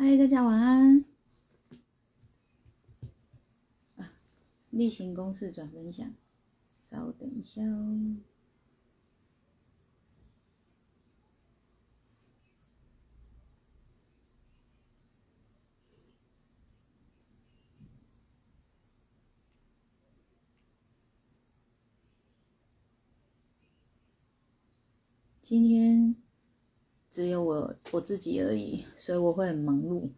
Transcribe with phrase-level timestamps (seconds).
[0.00, 1.04] 嗨，大家晚安。
[3.96, 4.12] 啊，
[4.70, 6.14] 例行公事转分享，
[6.72, 8.16] 稍等一下哦。
[25.42, 26.14] 今天
[27.18, 30.12] 只有我我自己而已，所以我会很忙碌。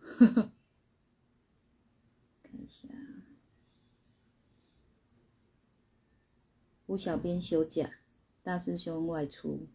[2.42, 2.88] 看一下，
[6.84, 7.90] 吴小编休假，
[8.42, 9.66] 大师兄外出。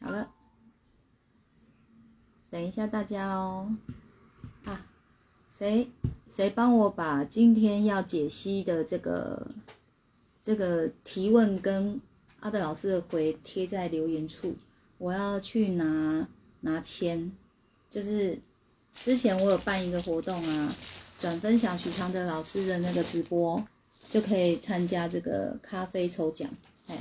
[0.00, 0.34] 好了，
[2.50, 3.78] 等一下大家哦。
[5.56, 5.88] 谁？
[6.28, 9.46] 谁帮我把今天要解析的这个
[10.42, 12.00] 这个提问跟
[12.40, 14.56] 阿德老师的回贴在留言处？
[14.98, 16.26] 我要去拿
[16.60, 17.30] 拿签，
[17.88, 18.40] 就是
[18.96, 20.74] 之前我有办一个活动啊，
[21.20, 23.64] 转分享许常德老师的那个直播，
[24.10, 26.50] 就可以参加这个咖啡抽奖。
[26.88, 26.98] 哎，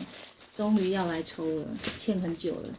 [0.54, 1.68] 终于要来抽了，
[1.98, 2.70] 欠很久了。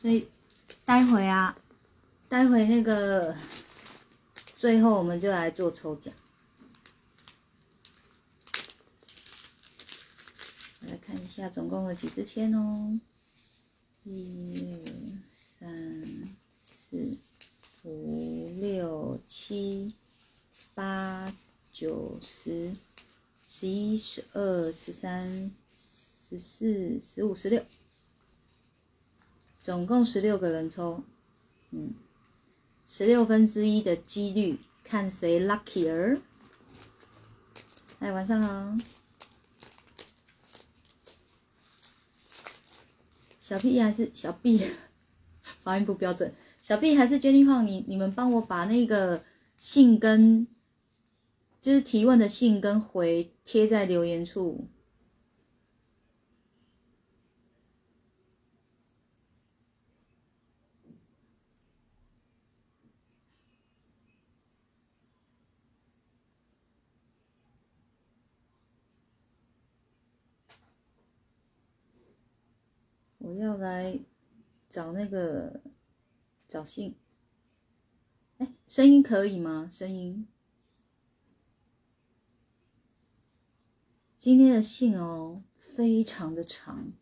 [0.00, 0.28] 所以，
[0.84, 1.58] 待会啊，
[2.28, 3.34] 待会那个，
[4.56, 6.14] 最后我们就来做抽奖。
[10.82, 13.00] 来看一下，总共有几支签哦？
[14.04, 16.28] 一、二、三、
[16.64, 17.18] 四、
[17.82, 19.94] 五、六、七、
[20.76, 21.26] 八、
[21.72, 22.72] 九、十、
[23.48, 27.64] 十一、十二、十三、十四、十五、十六。
[29.68, 31.02] 总共十六个人抽，
[31.72, 31.92] 嗯，
[32.86, 36.22] 十六分之一的几率，看谁 luckier。
[37.98, 38.78] 哎，晚上好，
[43.38, 44.70] 小 B 还是小 B，
[45.62, 46.32] 发音不标准。
[46.62, 49.22] 小 B 还是 jenny 你你们帮我把那个
[49.58, 50.46] 信跟，
[51.60, 54.66] 就是提问的信跟回贴在留言处。
[73.20, 74.00] 我要来
[74.70, 75.60] 找那个
[76.48, 76.96] 找信，
[78.38, 79.68] 哎，声音可以吗？
[79.70, 80.26] 声音，
[84.18, 86.92] 今天的信哦，非常的长，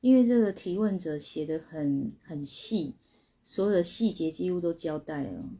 [0.00, 2.96] 因为这个提问者写的很很细，
[3.42, 5.50] 所有的细节几乎都交代了。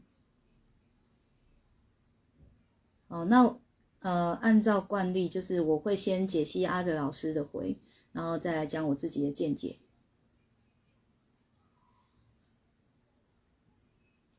[3.07, 3.59] 哦，那
[3.99, 7.79] 呃，按照惯例，就是我会先解析阿德老师的回，
[8.11, 9.77] 然后再来讲我自己的见解。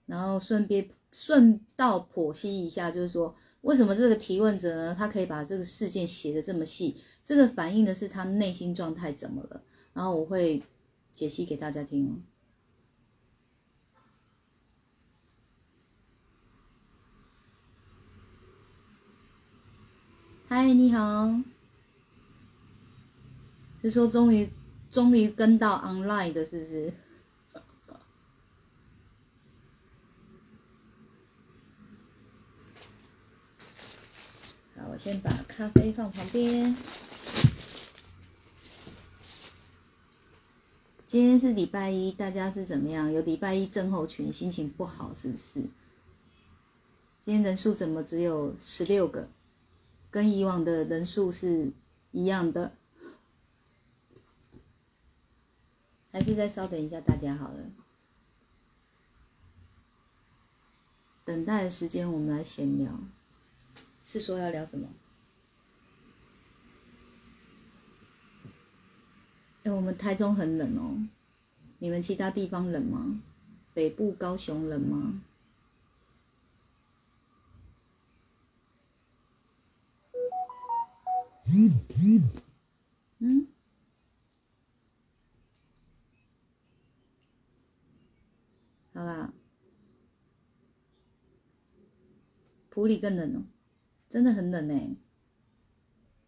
[0.07, 9.63] 然后顺便顺道剖析一下，就是说为什么这个提问者呢，他可以把这个事件写的这么细，这个反映的是他内心状态怎么了？
[9.93, 10.63] 然后我会
[11.15, 12.23] 解析给大家听。
[20.47, 21.35] 嗨，你好，
[23.83, 24.51] 是说终于
[24.91, 26.93] 终于跟到 online 的，是不是？
[34.95, 36.77] 我先把咖啡放旁边。
[41.09, 43.11] 今天是礼拜一，大家是怎么样？
[43.11, 45.63] 有礼拜一症候群，心情不好是不是？
[47.21, 49.29] 今天人数怎么只有十六个？
[50.13, 51.73] 跟以往的人数是
[52.13, 52.73] 一样的？
[56.13, 57.65] 还是再稍等一下大家好了？
[61.25, 62.97] 等待的时间，我们来闲聊。
[64.05, 64.89] 是说要聊什么？
[69.65, 71.09] 哎，我们台中很冷哦，
[71.79, 73.21] 你们其他地方冷吗？
[73.73, 75.23] 北部高雄冷吗？
[83.19, 83.47] 嗯？
[88.93, 89.33] 好啦，
[92.69, 93.54] 普里更冷哦。
[94.15, 94.97] 真的很冷哎，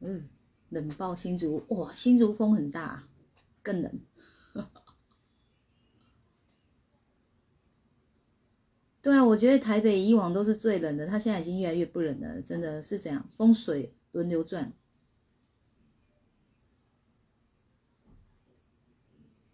[0.01, 0.29] 嗯，
[0.71, 3.07] 冷爆新竹哇，新竹风很大，
[3.63, 4.01] 更冷。
[9.01, 14.73] 对啊，我觉得台北以往都是最冷的，它现在已经越来越不冷了，真的是这样，风水轮流转。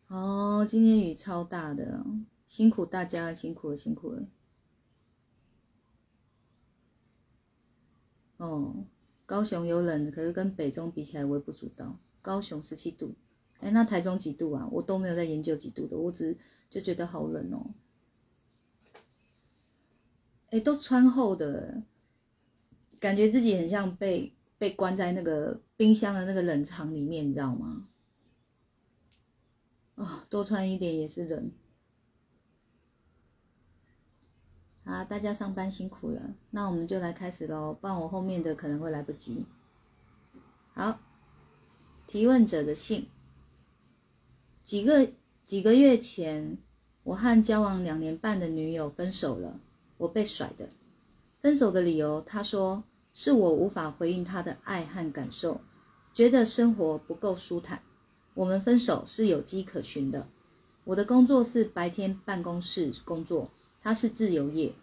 [0.07, 2.03] 哦，今天雨超大的，
[2.47, 4.27] 辛苦大家，辛苦了，辛苦了。
[8.43, 8.75] 哦，
[9.25, 11.97] 高雄有冷，可是跟北中比起来微不足道。
[12.23, 13.15] 高雄十七度，
[13.61, 14.69] 哎，那台中几度啊？
[14.73, 16.37] 我都没有在研究几度的，我只
[16.69, 17.71] 就觉得好冷哦。
[20.51, 21.85] 哎，都穿厚的，
[22.99, 27.87] 感觉自己很像被被关在那个冰箱的那个冷藏里面，你知道吗？
[29.95, 31.53] 啊，多穿一点也是冷。
[34.93, 39.47] 啊，大家上班辛苦了，那我们就来开始喽，不然我后面的可能会来不及。
[40.75, 41.01] 好，
[42.07, 43.07] 提问者的信，
[44.65, 45.09] 几个
[45.47, 46.59] 几个月前，
[47.05, 49.59] 我和交往两年半的女友分手了。
[49.97, 50.69] 我被甩的，
[51.41, 52.85] 分手的理由，他说
[53.15, 55.63] 是我无法回应他的爱和感受，
[56.13, 57.81] 觉得生活不够舒坦。
[58.35, 60.29] 我们分手是有迹可循的。
[60.85, 63.51] 我的工作是白天办公室工作，
[63.81, 64.75] 他是自由业。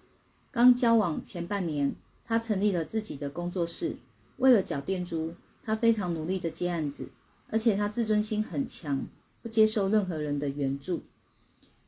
[0.51, 3.97] 刚交往前半年，他成立了自己的工作室，
[4.37, 7.09] 为了缴店租，他非常努力的接案子，
[7.49, 9.07] 而且他自尊心很强，
[9.41, 11.01] 不接受任何人的援助。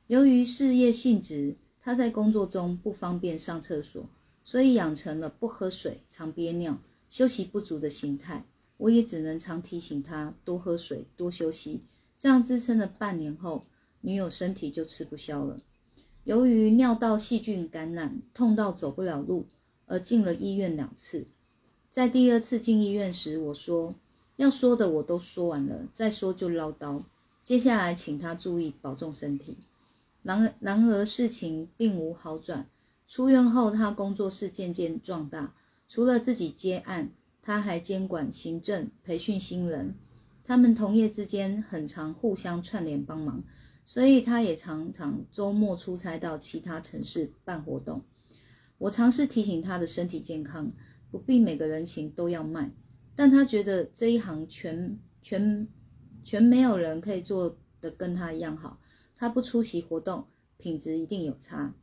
[0.08, 1.56] 由于事业性质。
[1.84, 4.08] 他在工作中不方便上厕所，
[4.46, 6.78] 所以养成了不喝水、常憋尿、
[7.10, 8.46] 休息不足的心态。
[8.78, 11.82] 我也只能常提醒他多喝水、多休息。
[12.20, 13.66] 这样支撑了半年后，
[14.02, 15.58] 女友身体就吃不消了。
[16.24, 19.48] 由于尿道细菌感染，痛到走不了路，
[19.88, 21.26] 而进了医院两次。
[21.90, 23.96] 在第二次进医院时，我说
[24.36, 27.04] 要说的我都说完了，再说就唠叨。
[27.44, 29.58] 接下来请他注意保重身体。
[30.22, 32.68] 然然而事情并无好转。
[33.08, 35.56] 出院后，他工作室渐渐壮大，
[35.90, 37.10] 除了自己接案，
[37.42, 39.96] 他还监管行政、培训新人。
[40.46, 43.44] 他们同业之间很常互相串联帮忙，
[43.94, 48.06] 所以他也常常周末出差到其他城市办活动。
[48.78, 50.72] 我尝试提醒他的身体健康，
[51.12, 52.72] 不必每个人情都要卖，
[53.18, 55.68] 但他觉得这一行全全
[56.24, 58.80] 全没有人可以做的跟他一样好。
[59.18, 61.76] 他不出席活动，品质一定有差。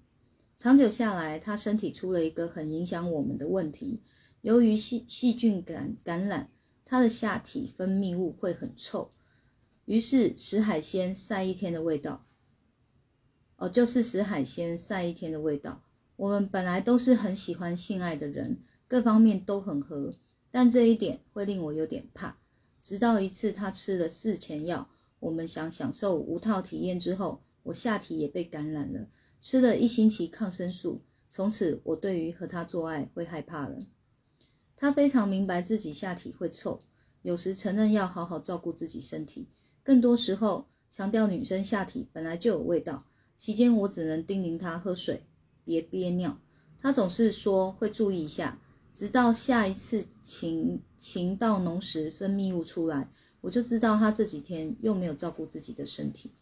[0.57, 4.01] 长久下来，他身体出了一个很影响我们的问题。
[4.41, 6.49] 由于细细菌感感染，
[6.87, 9.11] 他的下体分泌物会很臭。
[9.89, 12.27] 于是食海鲜晒一天的味道，
[13.57, 15.83] 哦，就是食海鲜晒一天的味道。
[16.17, 20.13] 我们本来都是很喜欢性爱的人，各方面都很合，
[20.51, 22.37] 但这一点会令我有点怕。
[22.83, 24.91] 直到一次，他吃了事前药。
[25.21, 29.09] 我们想享受无套体验之后，我下体也被感染了，
[29.41, 31.01] 吃了一星期抗生素，
[31.31, 33.79] 从此我对于和他做爱会害怕了。
[34.77, 36.79] 他非常明白自己下体会臭，
[37.23, 39.49] 有时承认要好好照顾自己身体，
[39.89, 43.07] 更多时候强调女生下体本来就有味道。
[43.39, 45.23] 期间我只能叮咛他喝水，
[45.65, 46.39] 别憋尿。
[46.83, 48.59] 他总是说会注意一下，
[48.93, 53.09] 直到下一次情情到浓时分泌物出来。
[53.41, 56.33] 我就知道他这几天又没有照顾自己的身体。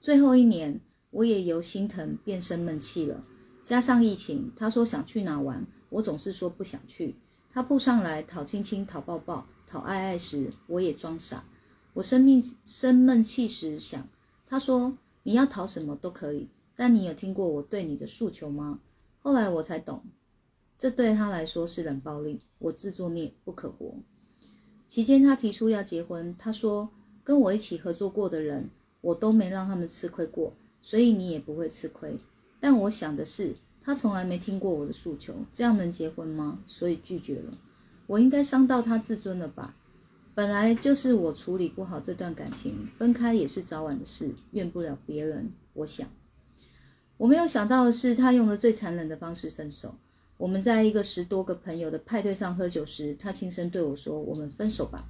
[0.00, 0.80] 最后一年，
[1.10, 3.22] 我也由心疼变生闷气了。
[3.62, 7.14] 加上疫情，他说想去哪玩，我总是说不想去。
[7.52, 11.44] 他扑上来讨亲亲、讨抱抱、讨爱爱时，我也装傻。
[11.94, 14.08] 我生命生闷气时想，
[14.46, 18.80] 他说你要讨什么都可以，但你有听过我对你的诉求吗？
[19.20, 20.02] 后来我才懂，
[20.78, 22.40] 这对他来说是冷暴力。
[22.58, 23.94] 我自作孽不可活。
[24.88, 26.34] 期间，他提出要结婚。
[26.38, 26.88] 他说
[27.22, 28.70] ：“跟我一起合作过的人，
[29.00, 32.18] 我都没让他们吃亏过，所以你也不会吃亏。”
[32.58, 36.58] 但我想的是，他从来没听过我的诉求，这样能结婚吗？
[36.66, 37.58] 所以拒绝了。
[38.06, 39.76] 我应该伤到他自尊了吧？
[40.34, 45.52] 本来就是我处理不好这段感情，分开也是早晚的事，怨不了别人。
[45.74, 46.08] 我想，
[47.18, 49.94] 我没有想到的是，他用了最残忍的方式分手。
[50.38, 55.06] 我们在一个十多个朋友的派对上喝酒时，他轻声对我说：“我们分手吧。”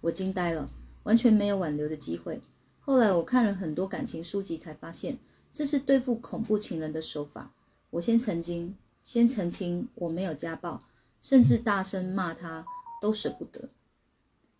[0.00, 0.70] 我惊呆了，
[1.02, 2.40] 完全没有挽留的机会。
[2.78, 5.18] 后来我看了很多感情书籍，才发现
[5.52, 7.52] 这是对付恐怖情人的手法。
[7.90, 10.80] 我先澄清，先澄清我没有家暴，
[11.20, 12.64] 甚至大声骂他
[13.02, 13.68] 都舍不得。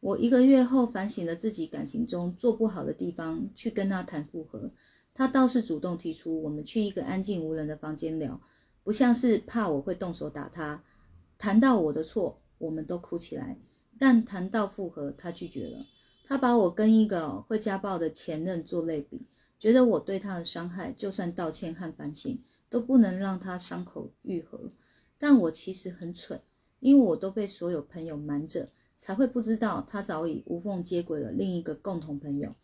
[0.00, 4.70] 我一个月后反省了自己感情中做不好的地方，去跟他谈复合。
[5.12, 8.40] 他倒是主动提出，我们去一个安静无人的房间聊。
[8.82, 10.82] 不像是怕我会动手打他，
[11.36, 13.58] 谈到我的错，我们都哭起来。
[13.98, 15.84] 但谈到复合，他拒绝了。
[16.24, 19.26] 他把我跟一个会家暴的前任做类比，
[19.58, 22.40] 觉得我对他的伤害，就算道歉和反省，
[22.70, 24.70] 都不能让他伤口愈合。
[25.18, 26.40] 但我其实很蠢，
[26.78, 32.54] 因为我都被所有朋友瞒着，才会不知道他早已无缝接轨了另一个共同朋友。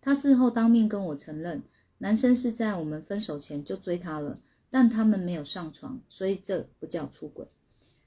[0.00, 1.64] 他事后当面跟我承认，
[1.98, 7.46] 男生是在我们分手前就追他了，但他们没有上床，所以这不叫出轨。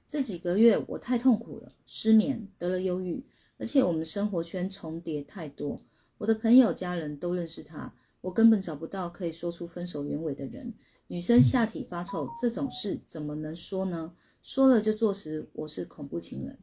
[0.08, 3.24] 这几个月我太痛苦了，失眠，得了忧郁，
[3.56, 5.80] 而且我们生活圈重叠太多，
[6.18, 10.74] 我的朋友、家人都认识他，我根本找不到可以说出分手原委的人。
[11.06, 14.12] 女生下体发臭这种事怎么能说呢？
[14.42, 16.58] 说了就坐实，我是恐怖情人。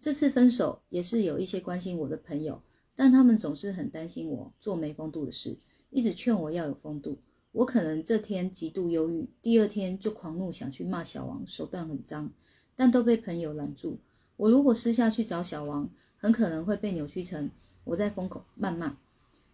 [0.00, 2.62] 这次分手也是有一些关心我的朋友。
[2.96, 5.56] 但他们总是很担心我做没风度的事，
[5.88, 7.18] 一直劝我要有风度。
[7.52, 12.30] 我可能这天极度忧郁，第二天就狂怒想去骂小王，手段很脏，
[12.76, 13.98] 但都被朋友拦住。
[14.36, 15.88] 我如果私下去找小王，
[16.18, 17.50] 很可能会被扭曲成
[17.84, 18.98] 我在风口谩骂。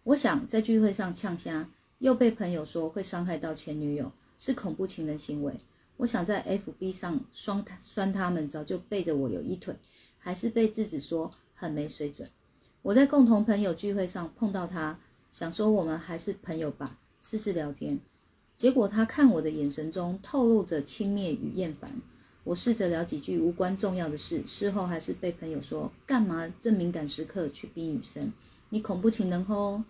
[0.03, 5.53] 我想在聚会上呛虾，又被朋友说会伤害到前女友，是恐怖情人行为。
[5.95, 9.75] 我想在 FB 上双他酸他们，早就背着我有一腿，
[10.19, 12.29] 还是被制止说很没水准。
[12.81, 14.99] 我在共同朋友聚会上碰到他，
[15.31, 17.99] 想说我们还是朋友吧，试试聊天。
[18.55, 22.01] 结果他看我的眼神中透露着轻蔑与厌烦。
[22.43, 28.31] 我试着聊几句无关重要的事，事后还是被朋友说干嘛这敏感时刻去逼女生？
[28.69, 29.83] 你恐怖情人吼！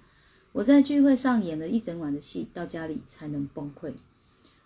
[0.54, 3.94] 我在聚会上演了一整晚的戏，到家里才能崩溃。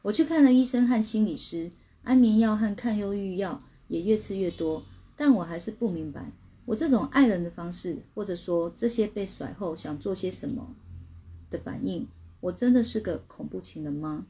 [0.03, 1.69] 我去看了医生和心理师，
[2.03, 4.83] 安眠药和抗忧郁药也越吃越多，
[5.15, 6.31] 但我还是不明白。
[6.65, 10.75] 我这种爱人的方式，或者说这些被甩后想做些什么
[11.49, 12.07] 的反应，
[12.39, 14.25] 我真的是个恐怖情人吗？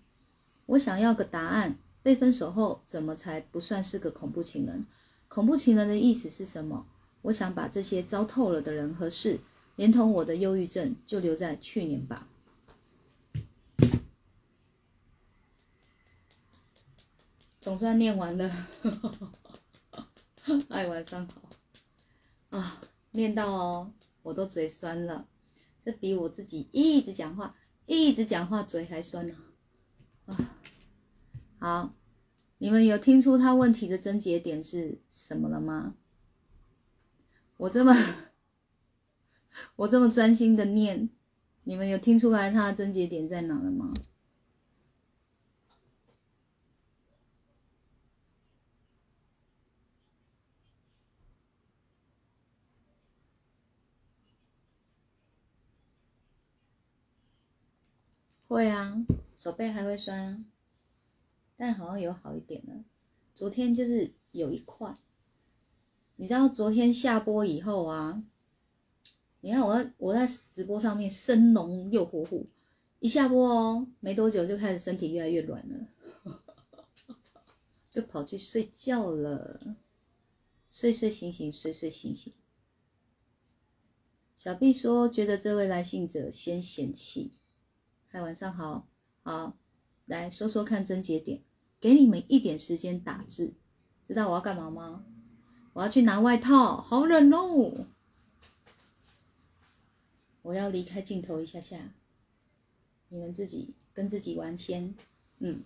[0.66, 1.78] 我想要个答案。
[2.04, 4.88] 被分手后怎么才不算是个恐怖情人？
[5.28, 6.88] 恐怖情人的意思是什么？
[7.22, 9.40] 我想把这些糟透了的人和事，
[9.76, 12.28] 连同我的忧郁症，就留在去年吧。
[17.60, 18.68] 总算念完了，
[20.70, 21.42] 哎，晚上好。
[22.58, 22.82] 啊，
[23.12, 23.94] 念到哦，
[24.24, 25.28] 我都嘴酸了，
[25.86, 27.56] 这比我自己一直讲话、
[27.86, 29.36] 一直讲话嘴还酸呢。
[30.26, 30.58] 啊，
[31.60, 31.94] 好，
[32.58, 35.96] 你们有听出他问题的症结点是什么了吗？
[37.58, 37.96] 我这么
[39.76, 41.10] 我这么专心的念，
[41.64, 43.94] 你们有听出来他的症结点在哪了吗？
[58.52, 59.06] 会啊，
[59.38, 60.44] 手背还会酸，
[61.56, 62.84] 但好像有好一点了。
[63.34, 64.94] 昨天就是有一块，
[66.18, 68.22] 你知道昨天下播以后啊，
[69.40, 72.50] 你看我我在直播上面生龙又活虎，
[73.00, 75.88] 一下播哦，没多久就开始身体越来越软了，
[77.90, 79.78] 就跑去睡觉了，
[80.70, 82.34] 睡睡醒醒，睡睡醒醒。
[84.36, 87.32] 小 B 说，觉得这位来信者先嫌弃。
[88.14, 88.86] 嗨，晚上好，
[89.24, 89.56] 好，
[90.06, 91.40] 来说说看症结点，
[91.80, 93.54] 给你们一点时间打字，
[94.06, 95.06] 知道我要干嘛吗？
[95.72, 97.88] 我要去拿外套，好冷哦！
[100.42, 101.94] 我要离开镜头一下下，
[103.08, 104.94] 你们自己跟自己玩先，
[105.40, 105.64] 嗯。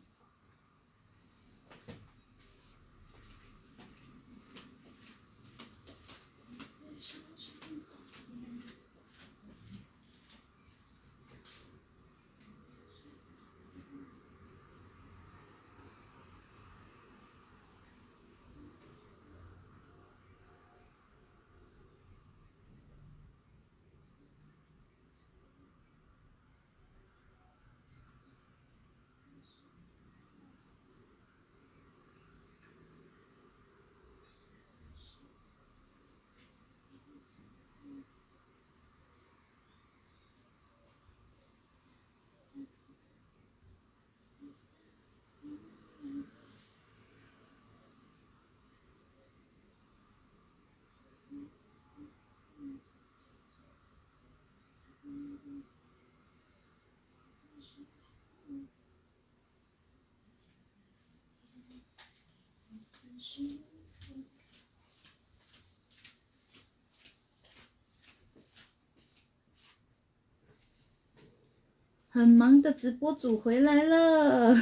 [72.08, 74.56] 很忙的直播主回来了，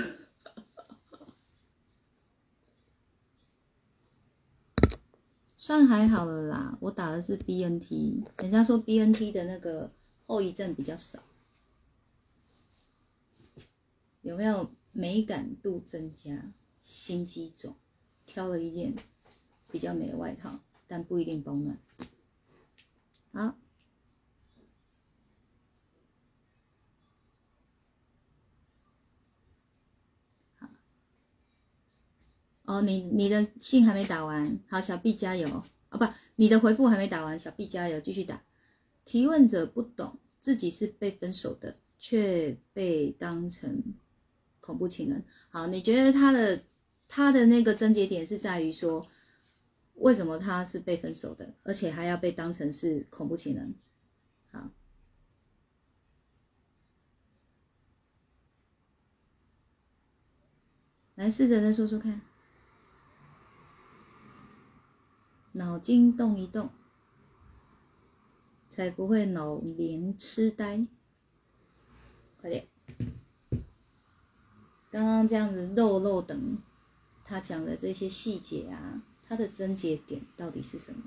[5.55, 6.75] 算还好了啦。
[6.81, 9.91] 我打的是 BNT，人家说 BNT 的那个
[10.33, 11.19] 后遗症比较少，
[14.23, 17.75] 有没有美感度增加，心机重，
[18.25, 18.95] 挑了一件
[19.69, 21.77] 比较美的外套，但不一定保暖。
[23.31, 23.55] 好，
[32.63, 38.41] 哦，你你的信还没打完，好，小 B 加油哦，不，你的回复还没打完，小 B 加油，继续打。
[39.05, 43.81] 提问者不懂自己是被分手的，却被当成
[44.59, 45.23] 恐怖情人。
[45.49, 46.65] 好，你觉得他的
[47.07, 49.07] 他的那个症结点是在于说，
[49.93, 53.73] 为什么他是被分手的，而且还要被当成是恐怖情人？
[54.51, 54.69] 好，
[61.15, 62.19] 来试着再说说看，
[65.53, 66.69] 脑筋动一动。
[68.73, 70.87] 才不会老年痴呆。
[72.41, 72.67] 快点，
[74.89, 76.57] 刚刚这样子漏漏等，
[77.23, 81.03] 他讲的这些细节啊，他的症结点到底是什么？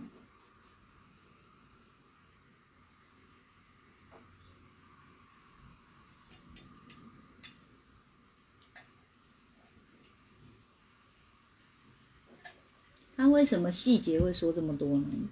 [13.16, 15.28] 他为什么细节会说这么多呢？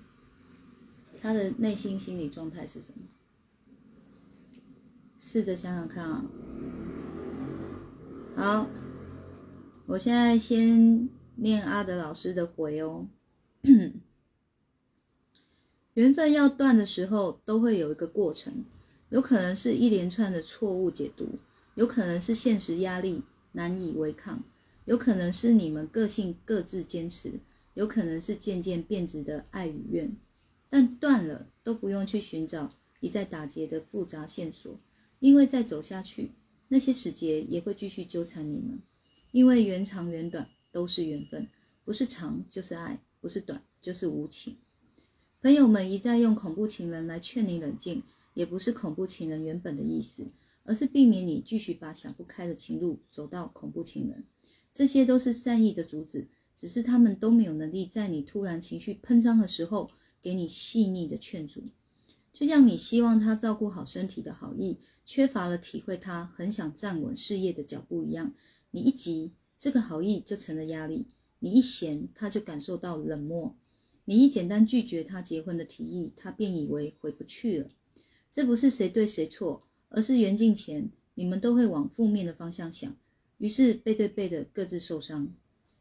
[1.25, 2.99] 他的内心心理状态是什么？
[5.19, 6.23] 试着想想看啊。
[8.37, 8.69] 好，
[9.87, 13.09] 我现在先念阿德老师的回哦。
[15.95, 18.67] 缘分要断的时候，都会有一个过程，
[19.09, 21.39] 有可能是一连串的错误解读，
[21.75, 24.43] 有可能是现实压力难以违抗，
[24.85, 27.41] 有可能是你们个性各自坚持，
[27.73, 30.15] 有可能是渐渐变质的爱与怨。
[30.75, 34.81] 但断了都不用去寻找一再打结的复杂线索，
[35.21, 36.33] 因为再走下去，
[36.67, 38.81] 那些死结也会继续纠缠你们。
[39.31, 41.47] 因为缘长缘短都是缘分，
[41.85, 44.57] 不是长就是爱，不是短就是无情。
[45.43, 48.03] 朋友们一再用恐怖情人来劝你冷静，
[48.35, 50.27] 也不是恐怖情人原本的意思，
[50.65, 54.25] 而是避免你继续把想不开的情路走到恐怖情人。
[54.73, 59.93] 这些都是善意的阻止，只是他们都没有能力在你突然情绪喷张的时候。
[60.25, 61.65] 给你细腻的劝阻，
[62.33, 68.33] 就像你希望他照顾好身体的好意，缺乏了体会他很想站稳事业的脚步一样。
[68.71, 71.05] 你一急，这个好意就成了压力；
[71.41, 73.53] 你一闲，他就感受到冷漠；
[74.07, 77.69] 你一简单拒绝他结婚的提议，他便以为回不去了。
[78.33, 82.97] 这不是谁对谁错，而是缘尽前，你们都会往负面的方向想，
[83.37, 85.29] 于是背对背的各自受伤。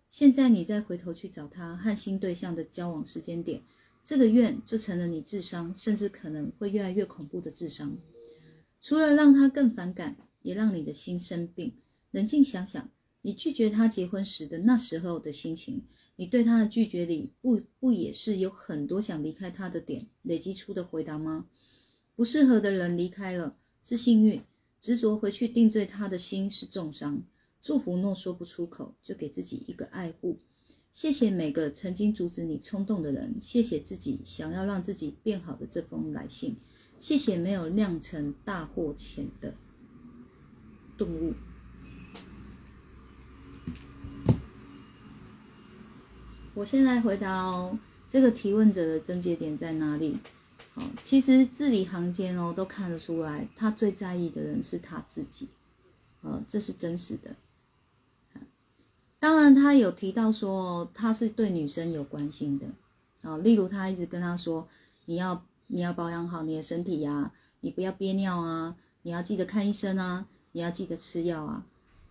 [0.09, 3.63] 现在你再回头去找他和新对象的交往时间点。
[4.05, 7.97] 这个怨就成了你智商，甚至可能会越来越恐怖的智商。
[8.81, 11.73] 除了让他更反感，也让你的心生病。
[12.11, 12.89] 冷静想想，
[13.21, 15.83] 你拒绝他结婚时的那时候的心情，
[16.17, 21.47] 你对他的拒绝里，不不也是有很多想离开他的点累积出的回答吗？
[22.15, 24.43] 不适合的人离开了是幸运，
[24.81, 27.23] 执着回去定罪他的心是重伤。
[27.61, 30.37] 祝福若说不出口，就给自己一个爱护。
[30.93, 36.55] 谢谢每个曾经阻止你冲动的人，谢谢自己想要让自己变好的这封来信，
[36.99, 39.55] 谢谢没有酿成大祸前的
[40.95, 41.33] 顿悟。
[46.53, 50.19] 我现在回答哦，这个提问者的症结点在哪里？
[50.75, 55.47] 好，其实字里行间哦都看得出来，他最在意的人是他自己，
[56.21, 57.35] 呃，这是真实的。
[59.23, 62.65] 当然，他有提到说他是对女生有关心的，
[63.21, 64.67] 啊，例如他一直跟他说，
[65.05, 67.31] 你要你要保养好你的身体呀，
[67.61, 71.65] 你不要憋尿啊，你要记得看医生啊，你要记得吃药啊。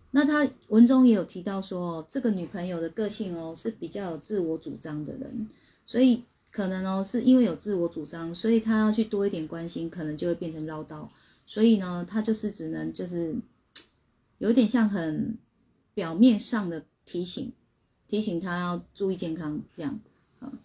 [0.09, 5.47] 那他文中也有提到说，这个女朋友的个性哦是比较有自我主张的人，
[5.85, 11.09] 所以可能哦是因为有自我主张，所以他要去多一点关心，可能就会变成唠叨，
[11.45, 13.35] 所以呢，他就是只能就是
[14.39, 15.37] 有点像很
[15.93, 16.83] 表面上的。
[17.05, 17.51] 提醒，
[18.07, 19.99] 提醒他要注意健康，这样
[20.39, 20.59] 啊，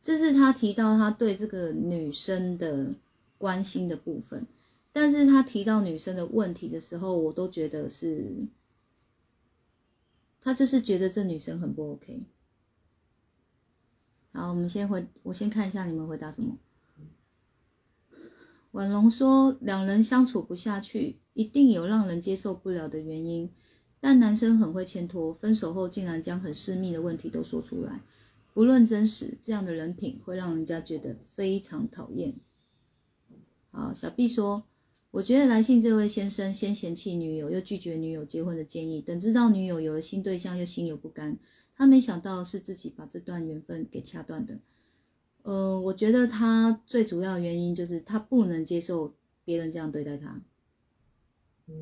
[0.00, 2.94] 这是他提到他对这个女生的
[3.38, 4.46] 关心的部分。
[4.92, 8.46] 但是他提到女生的问题的时候，我都觉得是，
[10.40, 12.22] 他就是觉得这女生很不 OK。
[14.32, 16.58] 好，我们先回，我先看一下你们回答什么。
[18.70, 23.50] 婉龙说，两人相处不下去，一定有让人接受不了的原因。
[24.04, 28.02] 但男生很会牵拖，分手后竟然将很私密的问题都说出来，
[28.52, 32.34] 不论真实，这样的人品会让人家觉得非常讨厌。
[33.70, 34.64] 好，小 B 说，
[35.10, 41.38] 我觉得来信这位先生先嫌弃女友，又拒绝女友结婚的建议，等知道女友有了新对象，又心有不甘。
[41.74, 44.58] 他没想到是自己把这段缘分给掐断的。
[45.44, 49.14] 呃，我觉得他最主要的原因就是他不能接受
[49.46, 50.42] 别人这样对待他，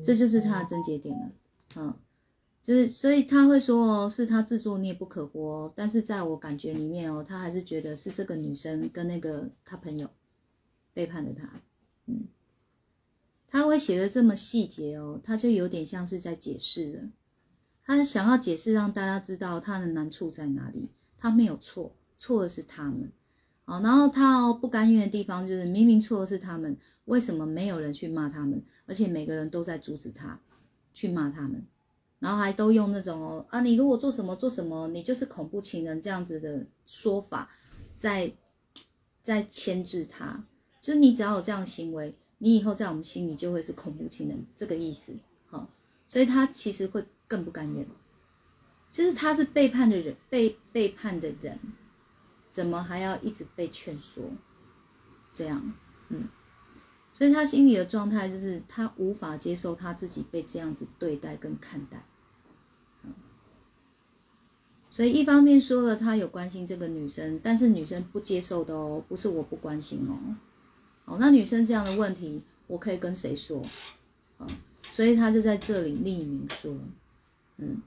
[0.05, 1.31] 这就是他的症结点了。
[1.75, 1.95] 嗯，
[2.63, 5.71] 就是所以他会说哦，是他自作孽不可活。
[5.75, 10.09] 但是在我感觉里面哦，他还是觉得是这个女生跟那个他朋友
[10.93, 11.61] 背叛了他。
[12.05, 12.25] 嗯。
[13.49, 17.01] 他会写的这么细节哦，他就有点像是在解释了。
[17.85, 20.89] 他想要解释让大家知道他的难处在哪里。
[21.17, 23.11] 他没有错，错的是他们。
[23.65, 28.63] 哦，然后他哦不甘愿的地方就是明明错的是他们，为什么没有人去骂他们？
[28.85, 30.39] 而且每个人都在阻止他
[30.93, 31.65] 去骂他们，
[32.23, 37.49] 然后还都用那种哦啊，你如果做什么做什么，你就是恐怖情人这样子的说法，
[37.95, 38.31] 在
[39.21, 40.45] 在牵制他，
[40.81, 42.15] 就是你只要有这样的行为。
[42.37, 45.13] 你以后在我们心里就会是恐怖情人这个意思，
[45.47, 45.69] 好，
[46.07, 47.85] 所以他其实会更不甘愿，
[48.89, 51.59] 就是他是背叛的人，被背叛的人，
[52.51, 54.23] 怎么还要一直被劝说？
[55.33, 55.73] 这样，
[56.07, 56.29] 嗯，
[57.11, 62.05] 所以他心里的状态就是他无法接受他自己被这样子对待跟看待，
[64.93, 70.35] 所以一方面说了他有关心这个女生，但是女生不接受的哦，不是我不关心哦。
[71.05, 73.65] 哦，那女生这样的问题，我可以跟谁说？
[74.37, 74.45] 啊，
[74.91, 76.75] 所以他就在这里匿名说，
[77.57, 77.81] 嗯，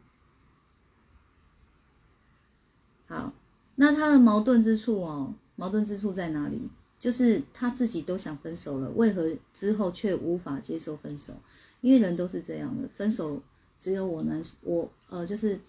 [3.07, 3.33] 好，
[3.77, 6.61] 那他的矛盾之处哦，矛盾之处在哪里？
[6.99, 11.35] 就是他自己都想分手了，为何之后却无法接受分手？
[11.83, 13.40] 因为人都是这样的，分手
[13.79, 15.61] 只有我能，我呃，就是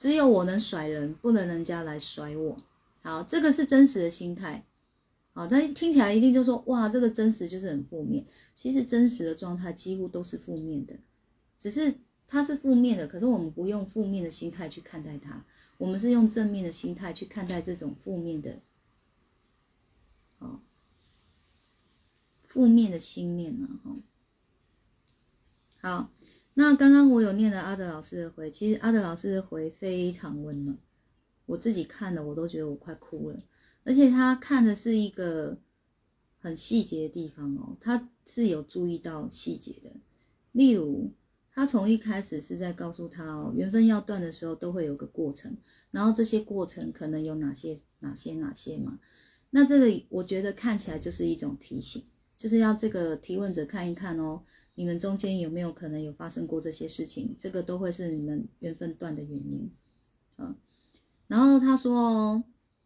[0.00, 2.62] 只有我能甩人，不能人家来甩我。
[3.02, 4.64] 好，这个是真实的心态。
[5.34, 8.24] 好，但听起来一定就说哇，这个真实就是很负面。
[8.54, 10.94] 其实真实的状态几乎都是负面的，
[11.58, 15.44] 只是它是负面的，可是我们不用负面的心态去看待它，
[15.76, 18.58] 我们是用正面的心态去看待这种负面的，
[20.38, 20.60] 哦，
[22.44, 23.96] 负面的心念呢，哈。
[25.82, 26.10] 好，
[26.60, 30.76] 那刚刚我有念了阿德老师的回，其实阿德老师的回非常温暖，
[31.46, 33.40] 我自己看了我都觉得我快哭了。
[33.82, 35.56] 而且他看的是一个
[36.38, 39.90] 很细节的地方哦，他是有注意到细节的。
[40.52, 41.12] 例如，
[41.54, 45.56] 他从一开始是在告诉他哦，缘分要断的时候都会有个过程，
[45.90, 48.98] 然后这些过程可能有哪些、哪些、哪些嘛？
[49.48, 52.04] 那这个我觉得看起来就是一种提醒，
[52.36, 54.42] 就是要这个提问者看一看哦，
[54.74, 57.36] 你们中间有没有可能有发生过这些事情？
[57.38, 59.70] 这个都会是你们缘分断的原因
[60.36, 60.56] 啊。
[61.26, 62.42] 然后他说。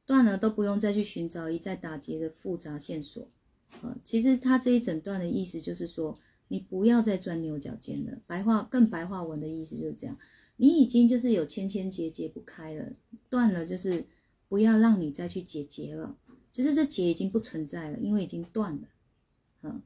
[0.06, 3.30] 断了都不用再去寻找一再打结的复杂线索，
[3.80, 8.18] 啊，其实他这一整段的意思就是说，你不要再钻牛角尖了。
[8.26, 10.18] 白话更白话文的意思就是这样，
[10.56, 12.92] 你已经就是有千千结解不开了，
[13.30, 14.04] 断了就是
[14.50, 16.18] 不要让你再去解结了，
[16.52, 19.82] 就是这结已经不存在了，因为已经断了，啊，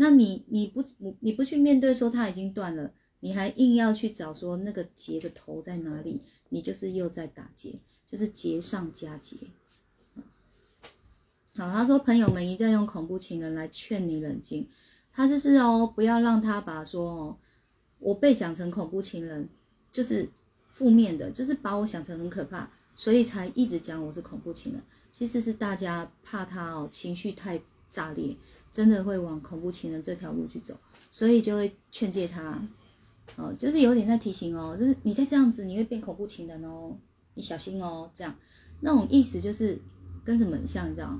[0.00, 7.74] 那你你不你你不去面对说它已经断了，你还硬要去找说那个结的头在哪里，你就是又在打结。
[8.06, 9.36] 就是结上加结，
[11.54, 14.66] 好，他说朋友们一再用恐怖情人来劝你冷静，
[15.12, 17.36] 他就是哦，不要让他把说哦，
[18.00, 19.48] 我被讲成恐怖情人，
[19.92, 20.28] 就是
[20.74, 24.82] 负面的，就是把我想成很可怕，所以才一直讲我是恐怖情人。
[25.12, 28.36] 其实是大家怕他哦，情绪太炸裂，
[28.72, 30.76] 真的会往恐怖情人这条路去走，
[31.10, 32.62] 所以就会劝诫他，
[33.36, 36.96] 哦，就是有点在提醒哦，就是你再这样子，你会变恐怖情人哦。
[37.34, 38.34] 你小心哦，这样
[38.80, 39.78] 那种意思就是
[40.24, 41.18] 跟什么像，你知道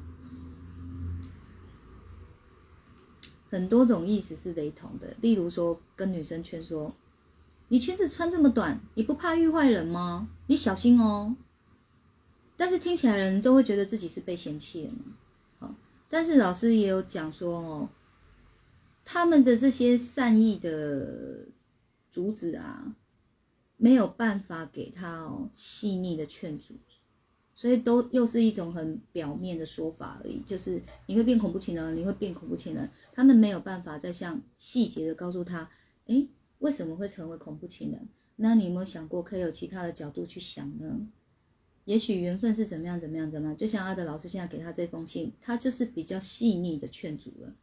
[3.49, 5.15] 很多种意思是雷同的。
[5.21, 6.93] 例如说，跟女生劝说
[7.69, 10.29] ：“你裙子穿这么短，你不怕遇坏人吗？
[10.47, 11.37] 你小心哦。”
[12.57, 14.91] 但是听起来人都会觉得自己是被嫌弃的。
[16.11, 17.89] 但是老师也有讲说哦，
[19.07, 21.47] 他们的这些善意的
[22.13, 22.97] 阻止啊。
[23.83, 26.75] 没有办法给他哦细腻的劝阻，
[27.55, 30.41] 所以都又是一种很表面的说法而已。
[30.41, 35.71] 就是你会变恐怖情人，你会变恐怖情人，他们没有办法再像细节的告诉他，
[36.07, 36.27] 哎，
[36.59, 38.07] 为什么会成为恐怖情人？
[38.37, 41.01] 那你有没有想过可以有其他的角度去想呢？
[41.91, 43.57] 也许缘分是怎么样怎么样怎么样？
[43.57, 47.55] 就像阿德老师现在给他这封信，他就是比较细腻的劝阻了，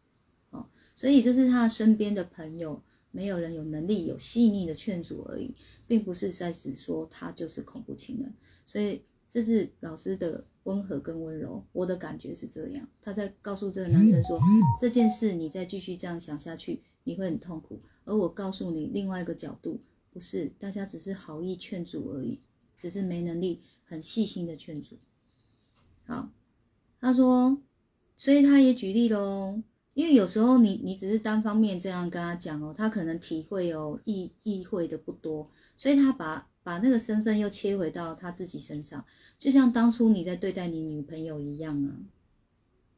[0.50, 0.66] 哦，
[0.98, 2.82] 所以就是他身边的朋友。
[3.10, 5.56] 没有人有能力有细腻的劝阻而已，
[5.88, 8.32] 并不是在指说他就是恐怖情人，
[8.66, 12.88] 所以这是老师的温和跟温柔，我的感觉是这样。
[13.02, 14.40] 他在告诉这个男生说，
[14.80, 17.82] 这件事你再继续这样想下去，你会很痛苦。
[18.04, 19.80] 而我告诉你另外一个角度，
[20.12, 22.40] 不是大家只是好意劝阻而已，
[22.76, 24.98] 只是没能力很细心的劝阻。
[26.06, 26.30] 好，
[27.02, 27.60] 他说，
[28.16, 29.62] 所以他也举例喽，
[29.94, 39.06] 因为有时候你你只是单方面这样跟他讲哦，他可能体会哦意意会的不多，所以他把把那个身份又切回到他自己身上，
[39.40, 41.98] 就像当初你在对待你女朋友一样啊，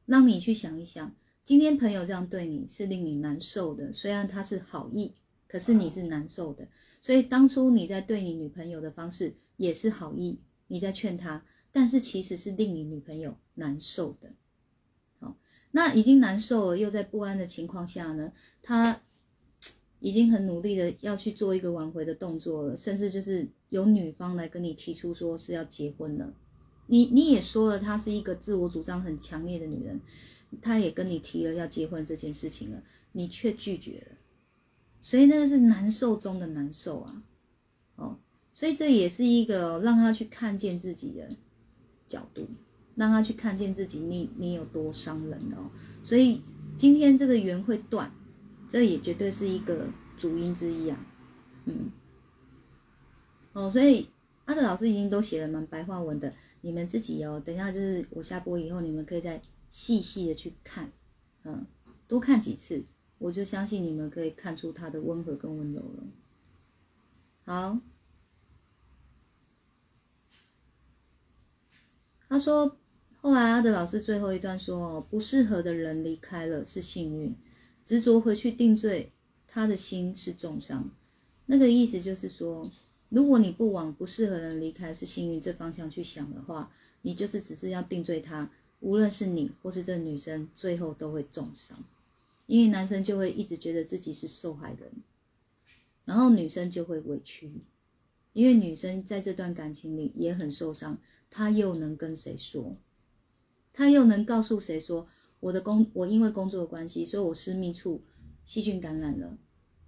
[0.06, 1.16] 让你去想一想。
[1.46, 5.16] 今天朋友这样对你是令你难受的，虽然他是好意，
[5.48, 6.68] 可是你是难受的。
[7.02, 14.32] 所以当初你在对你女朋友的方式也是好意，你在劝他，但是其实是令你女朋友难受的。
[15.20, 15.36] 好，
[15.72, 19.02] 那已经难受了，又在不安的情况下呢，他
[20.00, 26.34] 已经很努力的要去做一个挽回的动作了，甚至就是有女方来跟你提出说是要结婚了，
[26.88, 30.00] 你你也说了，她是一个自我主张很强烈的女人。
[30.64, 34.18] 她也跟你提了要结婚这件事情了，你却拒绝了，
[35.00, 37.24] 所以那个是难受中的难受啊，
[37.98, 38.20] 哦，
[38.60, 41.30] 所以这也是一个让他去看见自己的
[42.10, 42.50] 角度，
[42.96, 45.72] 让他去看见自己你你有多伤人哦，
[46.04, 46.42] 所以
[46.76, 48.12] 今天这个缘会断，
[48.68, 51.06] 这也绝对是一个主因之一啊，
[51.64, 51.90] 嗯，
[53.54, 54.10] 哦，所以
[54.44, 59.42] 阿德老师已经都写了蛮白话文的，你们自己哦，等一下就是我下播以后，你们可以再。
[59.72, 60.92] 细细的去看，
[61.44, 61.68] 嗯，
[62.08, 62.84] 多看几次，
[63.20, 66.04] 我就相信你们可以看出他的温和跟温柔了。
[67.46, 67.80] 好，
[72.30, 72.78] 他说，
[73.22, 77.36] 后来阿德老师最后一段说，不适合的人离开了是幸运，
[77.84, 79.12] 执着回去定罪，
[79.48, 80.92] 他的心是重伤。
[81.48, 82.72] 那个意思就是说，
[83.10, 88.52] 如果你不往不适合人离开是幸运这方向去想的话，你就是只是要定罪他。
[88.80, 91.84] 无论是你或是这女生，最后都会重伤，
[92.46, 94.92] 因为男生就会一直觉得自己是受害人，
[96.06, 97.52] 然后女生就会委屈，
[98.32, 102.78] 因为女生在这段感情里也很受伤，他又能跟谁说？
[103.74, 105.08] 他又能告诉谁说
[105.40, 108.04] 我的工我因为工作的关系，所以我私密处
[108.44, 109.38] 细菌感染了，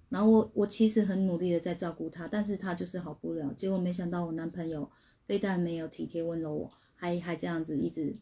[0.10, 4.90] 然后我我其实很努力的在照顾他，但是他就是好不了，结果没想到我男朋友
[5.26, 8.16] 非但没有体贴温柔我，还还这样子一直。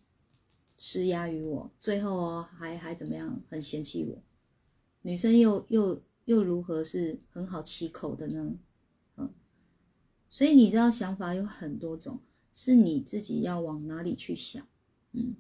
[0.82, 3.42] 施压于我，最后哦还还怎么样？
[3.50, 4.24] 很嫌弃我，
[5.02, 8.58] 女生又又又如何是很好起口的呢？
[9.18, 9.30] 嗯，
[10.30, 12.22] 所以你知道想法有很多种，
[12.60, 14.68] 是你自己要往哪里去想。
[15.14, 15.36] 嗯，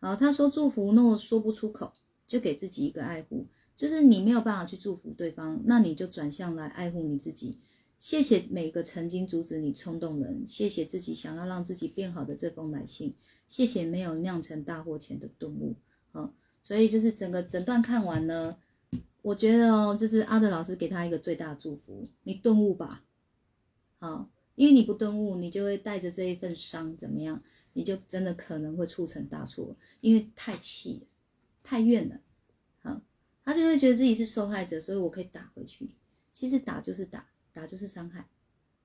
[0.00, 1.92] 好，他说祝福，那我说不出口，
[2.26, 7.58] 就给自己一个爱护，就是你没有办法去祝福对方，那你就转向来爱护你自己。
[7.98, 13.16] 谢谢每个曾经阻止你冲动的人，谢谢自己想要让自己变好的这封来信。
[13.46, 15.74] 谢谢没有酿成大祸前的顿悟，
[16.12, 18.56] 好，所以就是整个整段看完呢，
[19.20, 23.04] 我觉得哦，就是阿德老师给他一个最大的祝福，你顿悟吧，
[23.98, 31.06] 好，因为你不顿悟，你就会带着这一份伤怎么样，你就真的可能会促成大错，因为太气了，
[31.62, 32.20] 太怨了，
[32.82, 33.00] 好，
[33.44, 35.90] 他就会觉得自己是受害者，所以我可以打回去，
[36.32, 38.26] 其实打就是打，打就是伤害，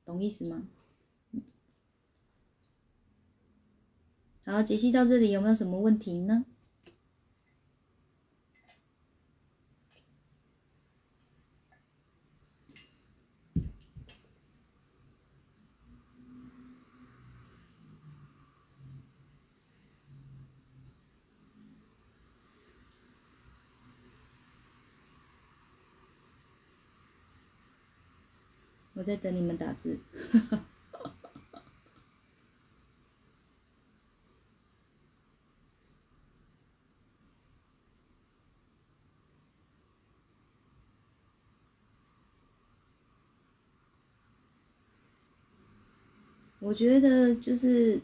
[0.06, 0.68] 懂意思吗？
[4.46, 6.46] 好，解析到这里有没有什么问题呢？
[28.96, 30.00] 我在等你们打字。
[46.60, 48.02] 我觉得就是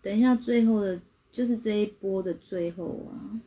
[0.00, 1.02] 等一下最后的，
[1.32, 3.40] 就是这一波的最后啊，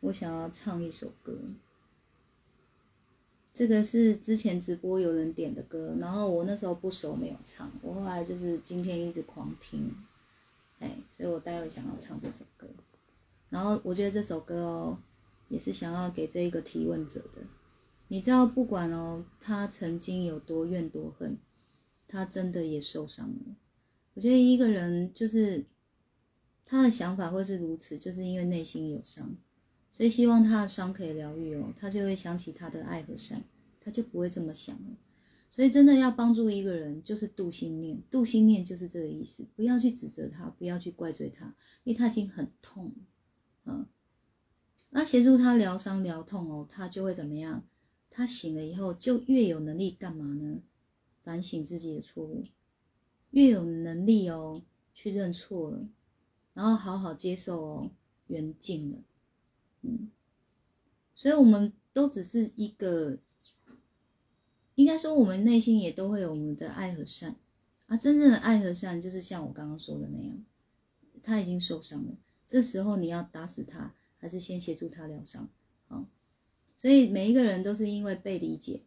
[0.00, 1.38] 我想要唱一首歌。
[3.52, 9.94] 这个是之前直播有人点的歌，然后我那时候不熟没有唱，我后来就是今天一直狂听，
[10.78, 12.66] 哎，所以我待会想要唱这首歌。
[13.48, 14.98] 然后我觉得这首歌哦，
[15.48, 17.42] 也是想要给这一个提问者的。
[18.08, 21.38] 你知道，不管哦，他曾经有多怨多恨。
[22.12, 23.54] 他真的也受伤了。
[24.14, 25.64] 我觉得一个人就是
[26.66, 29.36] 他的想法会是如此，就是因为内心有伤，
[29.92, 33.42] 所以希望他的伤可以疗愈哦，他就会想起他的爱和善，
[33.80, 34.96] 他就不会这么想了。
[35.50, 42.92] 所以真的要帮助一个人，就是度心念，度心念就是这个意思，不要去指责他，不要去怪罪他，因为他已经很痛，
[43.64, 43.86] 嗯，
[44.90, 47.64] 那协助他疗伤疗痛哦，他就会怎么样？
[48.10, 50.60] 他醒了以后就越有能力干嘛呢？
[51.24, 52.44] 反省自己的错误，
[53.30, 54.62] 越有能力哦
[54.94, 55.88] 去认错了，
[56.54, 57.90] 然后好好接受哦
[58.28, 58.98] 缘尽了，
[59.82, 60.10] 嗯，
[61.14, 63.18] 所以我们都只是一个，
[64.74, 67.36] 应该说我们内心也都会有我们的爱和善
[67.86, 70.44] 啊，真正的爱和善就是像我刚刚说的那样，
[71.22, 72.16] 他已经受伤了，
[72.46, 73.94] 这时候你要打死他。
[74.22, 75.48] 还是先协助他疗伤，
[75.88, 76.06] 好，
[76.76, 78.82] 所以每一个人都是因为被理解、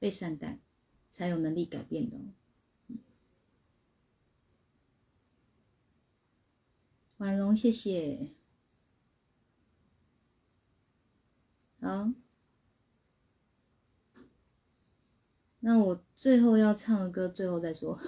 [0.00, 0.58] 被善待，
[1.12, 2.16] 才有能力改变的。
[7.18, 8.30] 婉容，谢谢。
[11.88, 12.12] 好，
[15.60, 17.98] 那我最后要唱的歌，最后再说。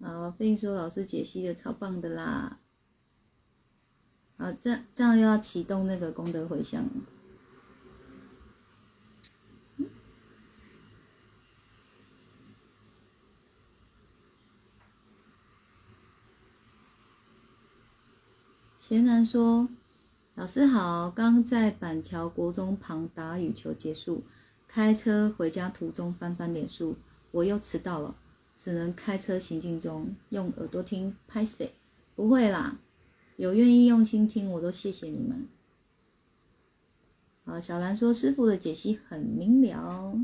[0.00, 2.60] 好，飞说老师解析的超棒的啦！
[4.36, 7.17] 好，这这样又要启动那个功德回向了。
[18.88, 19.68] 贤男说
[20.34, 24.22] ：“老师好，刚在板桥国中旁打羽球结束，
[24.66, 26.96] 开车回家途中翻翻脸书，
[27.30, 28.16] 我又迟到了。”
[28.56, 31.74] 只能开车行进中用耳朵听拍谁？
[32.16, 32.80] 不会啦，
[33.36, 35.46] 有愿意用心听，我都谢谢你们。
[37.44, 40.18] 好，小兰说师傅的解析很明了。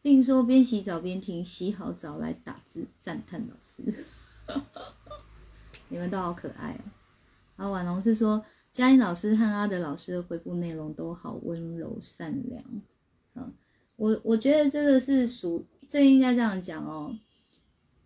[0.00, 4.04] 并说边洗澡边听，洗好澡来打字赞叹老师。
[5.88, 6.84] 你们都好可爱哦。
[7.56, 12.64] 然后，婉龙是说嘉音老师和阿德老师的回复内容都好温柔善良。
[13.34, 13.52] 嗯。
[13.96, 17.18] 我我觉得这个是属，这应该这样讲哦。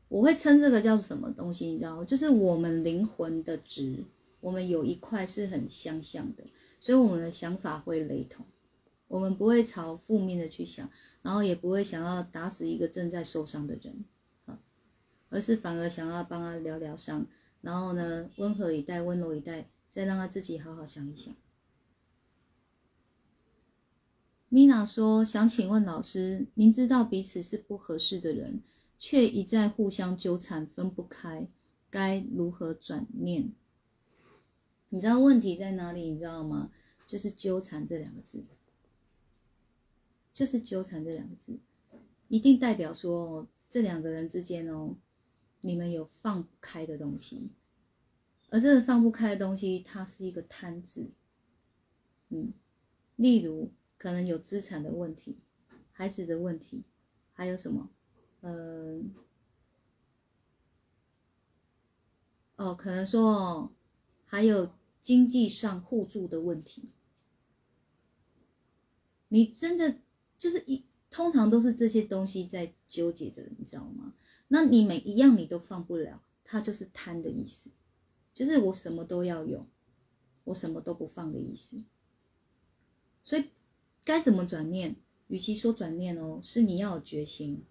[0.08, 4.04] 我会称这个叫什么东西，你知道吗就是我们灵魂的值，
[4.40, 6.44] 我们有一块是很相像的，
[6.80, 8.46] 所以我们的想法会雷同。
[9.08, 10.88] 我们不会朝负面的去想，
[11.20, 14.04] 然后也不会想要打死一个正在受伤的人
[14.46, 14.58] 啊，
[15.28, 17.26] 而是反而想要帮他疗疗伤，
[17.62, 21.34] 然后呢，温和以待，温柔以待，再让他自己好好想一想。
[24.50, 28.60] 米娜说：“想请问老师，明知道彼此是不合适的人，
[28.98, 31.48] 却一再互相纠缠，分不开，
[31.88, 33.52] 该如何转念？
[34.90, 36.10] 你知道问题在哪里？
[36.10, 36.70] 你知道吗？
[37.06, 38.42] 就是纠缠这两个字，
[40.32, 41.58] 就是纠缠这两个字，
[42.28, 44.96] 一定代表说这两个人之间哦，
[45.62, 47.50] 你们有放不开的东西，
[48.50, 51.10] 而这个放不开的东西，它是一个贪字，
[52.28, 52.52] 嗯，
[53.16, 53.72] 例如。”
[54.02, 55.36] 可能有资产的问题，
[55.92, 56.82] 孩子的问题，
[57.34, 57.88] 还有什么？
[58.40, 59.14] 嗯，
[62.56, 63.72] 哦，可能说哦，
[64.26, 64.72] 还有
[65.02, 66.90] 经济上互助的问题。
[69.28, 70.00] 你真的
[70.36, 74.12] 就是一，通常都是这些东西在纠结着，你知道吗？
[74.54, 77.70] 那你每一样你都放不了，它就是贪的意思，
[78.34, 79.66] 就是我什么都要有，
[80.44, 81.82] 我什么都不放的意思，
[83.24, 83.46] 所以。
[84.04, 84.96] 该怎么转念？
[85.28, 87.62] 与其说转念哦，是你要有决心，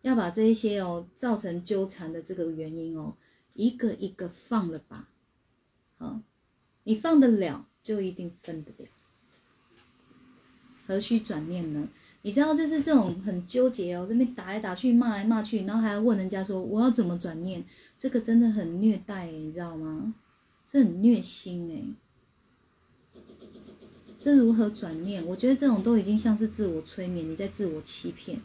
[0.00, 3.18] 要把这一些哦造成纠缠的这个原因哦，
[3.52, 5.10] 一个一个放了吧。
[5.98, 6.22] 好，
[6.84, 8.88] 你放得了，就一定分得了。
[10.86, 11.90] 何须转念呢？
[12.22, 17.64] 你知道，就是这种很纠结哦，这边打来打去，骂来骂去，然后还要问人家说我要怎么转念，
[17.98, 20.14] 这个真的很虐待，你知道吗？
[20.68, 21.82] 这很虐心哎。
[24.20, 25.26] 这如何转念？
[25.26, 28.40] 我觉得这种都已经像是自我催眠，你在自我欺骗。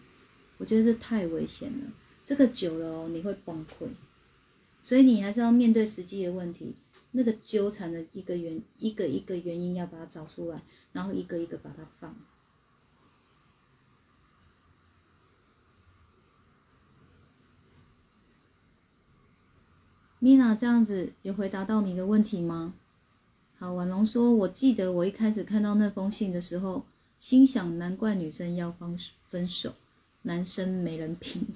[0.58, 1.86] 我觉得这太危险了，
[2.26, 3.88] 这个久了哦，你会崩溃。
[4.82, 6.74] 所以你还是要面对实际的问题，
[7.12, 10.64] 那个纠缠的一个原一个一个原因要把它找出来，
[10.94, 12.16] 然后一个一个把它放。
[20.20, 22.74] 米娜，这样子有回答到你的问题吗？
[23.60, 26.86] 好，婉龙说：“我记得我一开始看到那封信的时候，
[27.20, 28.98] 心想难怪女生要分
[29.30, 29.76] 分手，
[30.24, 31.48] 男生没人品。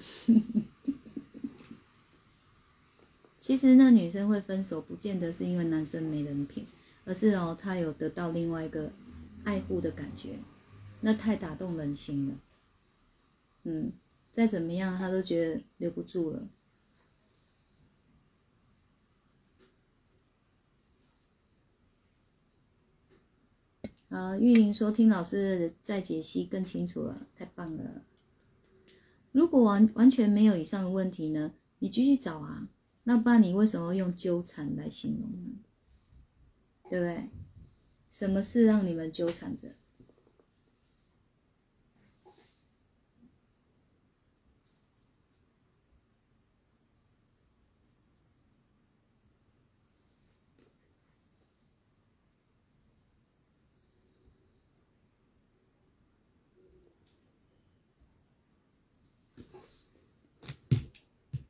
[3.40, 6.68] 其实那女生会分手，不见得是因为男生没人品，
[7.06, 8.92] 而是哦，她有得到另外一个
[9.44, 10.38] 爱护的感觉，
[11.00, 12.36] 那太打动人心了。
[13.64, 13.92] 嗯，
[14.32, 16.48] 再怎么样，她都觉得留不住了。”
[24.12, 28.04] 啊，玉玲说听老师再解析更清楚了，太棒了。
[29.32, 32.68] 如果完完全没有以上的问题呢，你继续找啊。
[33.04, 35.60] 那不然你为什么用纠缠来形容呢？
[36.90, 37.30] 对不对？
[38.10, 39.70] 什么事让你们纠缠着？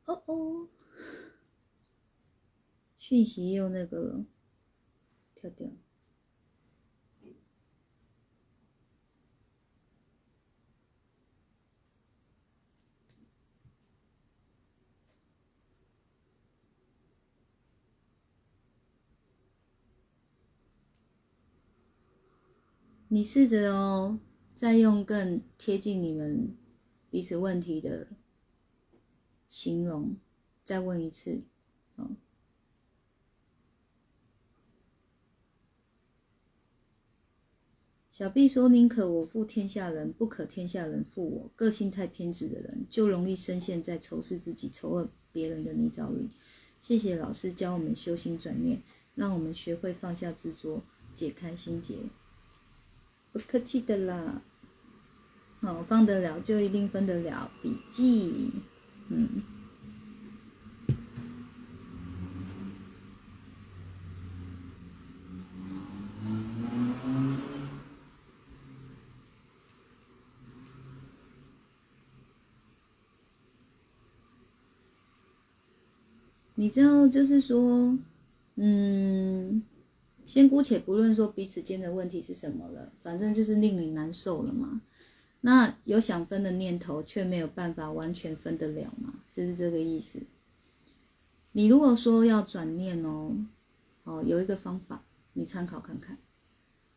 [0.05, 0.68] 哦哦，
[3.12, 4.24] 讯息又那个
[5.36, 5.68] 跳掉。
[23.09, 24.22] 你试着哦，
[24.55, 26.55] 再用更贴近你们
[27.09, 28.07] 彼此问题的。
[29.49, 30.16] 形容，
[30.64, 31.41] 再问一次，
[31.97, 32.16] 哦。
[38.22, 41.49] 小 B 说：“宁可我负天下人，不可天下人负我。
[41.55, 46.30] 个性太偏执的人，就容易深陷在仇视自己、仇恶别人的泥沼里。”
[46.80, 48.84] 谢谢老师教我们修心转念，
[49.15, 50.84] 让我们学会放下执着，
[51.15, 51.95] 解开心结。
[53.34, 54.43] 不客气的啦，
[55.61, 57.51] 好，放得了就一定分得了。
[57.63, 58.51] 笔记。
[59.09, 59.41] 嗯，
[76.72, 77.97] 你知道，就是说，
[78.55, 79.61] 嗯，
[80.26, 84.82] 先姑且不论说彼此间的问题是什么了，反正就是令你难受了嘛。
[85.41, 89.15] 那有想分的念头，却没有办法完全分得了吗？
[89.28, 90.22] 是不是这个意思？
[91.51, 93.36] 你如果说要转念哦，
[94.05, 95.03] 哦，有一个方法，
[95.34, 96.17] 你参考看看。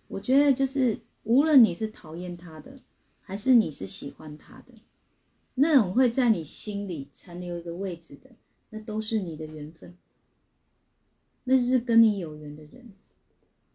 [0.07, 2.79] 我觉得就是，无论你是讨厌他的，
[3.23, 4.75] 还是你是喜欢他的，
[5.55, 8.31] 那种会在你心里残留一个位置的，
[8.75, 9.97] 那都是你的缘分，
[11.45, 12.93] 那是跟你有缘的人，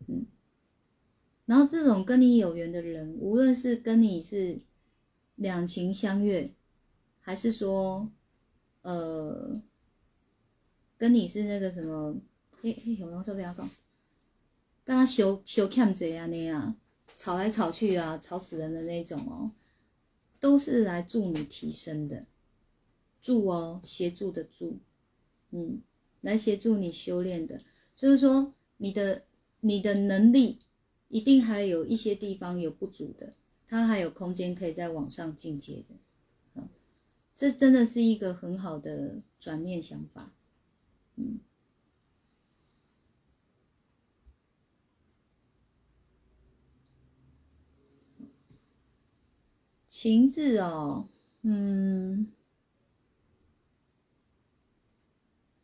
[0.08, 0.26] 嗯。
[1.46, 4.60] 然后这种跟你有缘的人，无论是跟你是
[5.36, 6.52] 两情相悦，
[7.22, 8.12] 还是说，
[8.82, 9.62] 呃，
[10.98, 12.18] 跟你是那个什么，
[12.62, 13.70] 嘿嘿，有人说不要讲，
[14.84, 16.76] 大家修修欠贼啊那样，
[17.16, 19.52] 吵来吵去啊，吵死人的那种哦，
[20.42, 22.26] 都是来助你提升的，
[23.22, 24.78] 助哦，协助的助，
[25.52, 25.82] 嗯，
[26.22, 27.62] 来协助你修炼的，
[27.96, 29.24] 就是说你的
[29.60, 30.60] 你的能力。
[31.12, 33.34] 一定还有一些地方有不足的，
[33.68, 36.70] 它还有空间可以在往上进阶的，啊，
[37.36, 40.32] 这真的是一个很好的转念想法，
[41.16, 41.40] 嗯，
[49.88, 51.08] 情字哦，
[51.42, 52.28] 嗯，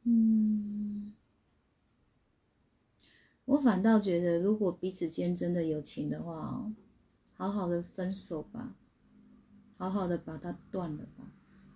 [0.05, 1.13] 嗯。
[3.45, 6.65] 我反倒觉得，如果彼此间真的有情的话，
[7.35, 8.73] 好好的分手吧，
[9.77, 11.29] 好好的把它断了吧，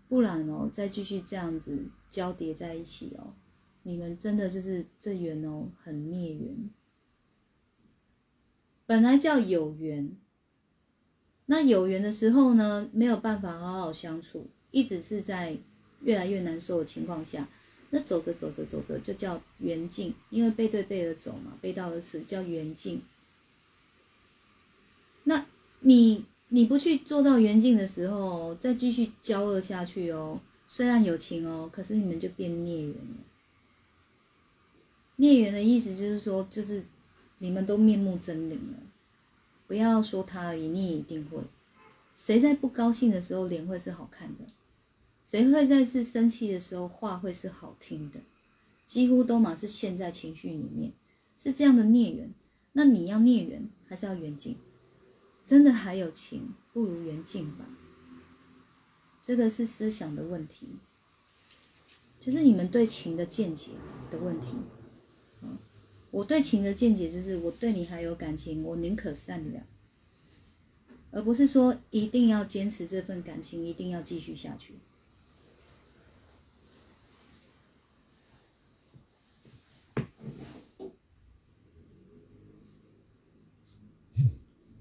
[0.08, 3.36] 不然哦，再继续这样子交叠在一起哦，
[3.84, 6.72] 你们真的就是这缘哦，很孽缘。
[8.88, 10.18] 本来叫有缘，
[11.46, 15.60] 那有缘的时候呢，没有办法好好相处，一直是在
[16.02, 17.48] 越来越难受的情况下。
[17.92, 23.02] 那走着走着走着就叫缘尽，因为背对背的走嘛，背道而驰叫缘尽。
[25.24, 25.46] 那
[25.80, 33.18] 你你不去做到缘尽的时候，再继续交恶下去哦，虽然有情哦，可是你们就变孽缘了。
[35.16, 36.86] 孽缘的意思就是说，就是
[37.40, 38.78] 你们都面目狰狞了。
[39.68, 41.40] 不要说他而已，你也一定会。
[42.16, 44.46] 谁在不高兴的时候脸会是好看的？
[45.30, 48.20] 谁会在是生气的时候话会是好听的？
[48.88, 50.92] 几乎都嘛是陷在情绪里面，
[51.38, 52.34] 是这样的孽缘。
[52.74, 54.58] 那你要孽缘还是要缘尽？
[55.46, 57.70] 真的还有情，不如缘尽吧。
[59.22, 60.66] 这个是思想的问题，
[62.20, 63.74] 就是你们对情的见解
[64.10, 64.56] 的问题。
[66.10, 69.64] 我对情的见解就是，我对你还有感情，我宁可善良，
[71.12, 74.74] 而不是说一定要坚持这份感情，一定要继续下去。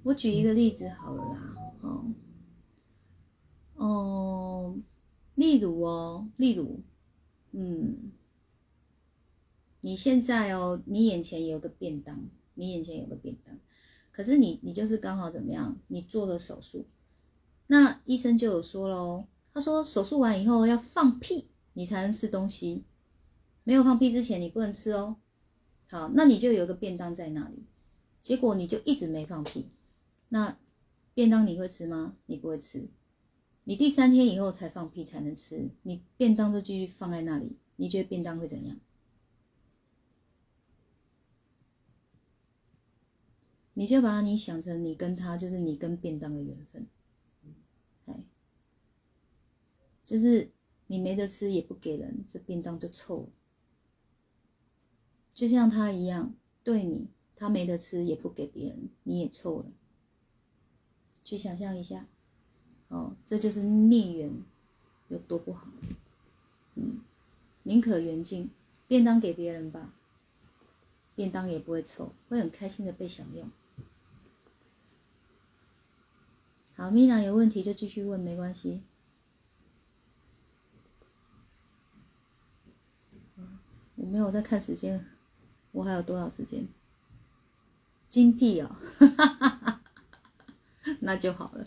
[0.09, 2.15] 我举一个例子好了啦，哦，
[3.75, 4.77] 哦，
[5.35, 6.81] 例如哦，例如，
[7.53, 8.11] 嗯，
[9.83, 13.59] 你现在哦，你眼前有个便当，你眼前有个便当，
[14.11, 15.77] 可是你你就是刚好怎么样？
[15.89, 16.87] 你做了手术，
[17.67, 22.83] 那医生就有说喽，他说手术完以后要放屁，你才能吃东西，
[23.63, 25.17] 没有放屁之前你不能吃哦。
[25.91, 27.67] 好，那你就有个便当在那里，
[28.23, 29.67] 结果你就一直没放屁，
[30.29, 30.59] 那
[31.15, 32.17] 便当你会吃吗？
[32.27, 32.89] 你不会吃。
[33.65, 38.79] 你第三天以后才放屁才能吃，你便当就继续放在那里，你觉得便当会怎样？
[43.75, 46.87] 你就把你想成你跟他就是你跟便当的缘分，
[48.07, 48.25] 哎，
[50.05, 50.51] 就是
[50.89, 53.29] 你没得吃也不给人，这便当就臭了。
[55.33, 57.07] 就像他一样，对你，
[57.37, 59.67] 他没得吃也不给别人，你也臭了。
[61.29, 62.07] 去想象一下。
[62.89, 64.33] 哦，这就是孽缘
[65.09, 65.67] 有多不好。
[66.75, 67.01] 嗯，
[67.65, 68.49] 宁可缘尽，
[68.87, 69.93] 便当给别人吧，
[71.15, 73.51] 便当也不会臭，会很开心的被享用。
[76.77, 78.81] 好，米娜有问题就继续问，没关系。
[83.97, 85.05] 我没有在看时间，
[85.73, 86.67] 我还有多少时间？
[88.09, 89.78] 精辟哦，哈哈哈哈
[91.01, 91.67] 那就好了。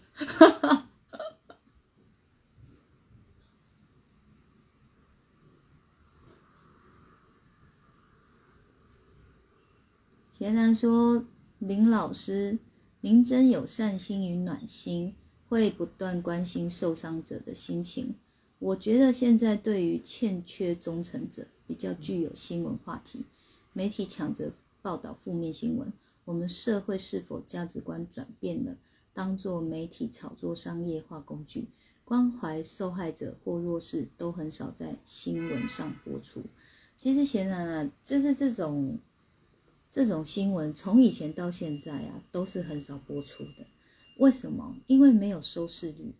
[10.32, 11.24] 贤南说
[11.60, 12.58] ：“林老师，
[13.02, 15.14] 您真有善心与暖心，
[15.48, 18.16] 会不断关心受伤者的心情。
[18.58, 23.26] 我觉得现在对于欠缺忠诚者比较具有新闻话题，
[23.74, 24.52] 媒体抢着
[24.82, 25.94] 报道负面新闻。
[26.26, 28.76] 我们社会是否价值观转变了？
[29.14, 31.68] 当做媒体炒作商业化工具，
[32.04, 36.42] 关怀受害者或弱势都很少在新闻上播出。
[36.98, 39.00] 其实显然啊，就是这种。”
[39.94, 43.68] 这种新闻从以前到现在啊，都是很少播出的。
[44.16, 44.78] 为什么？
[44.88, 46.14] 因为没有收视率，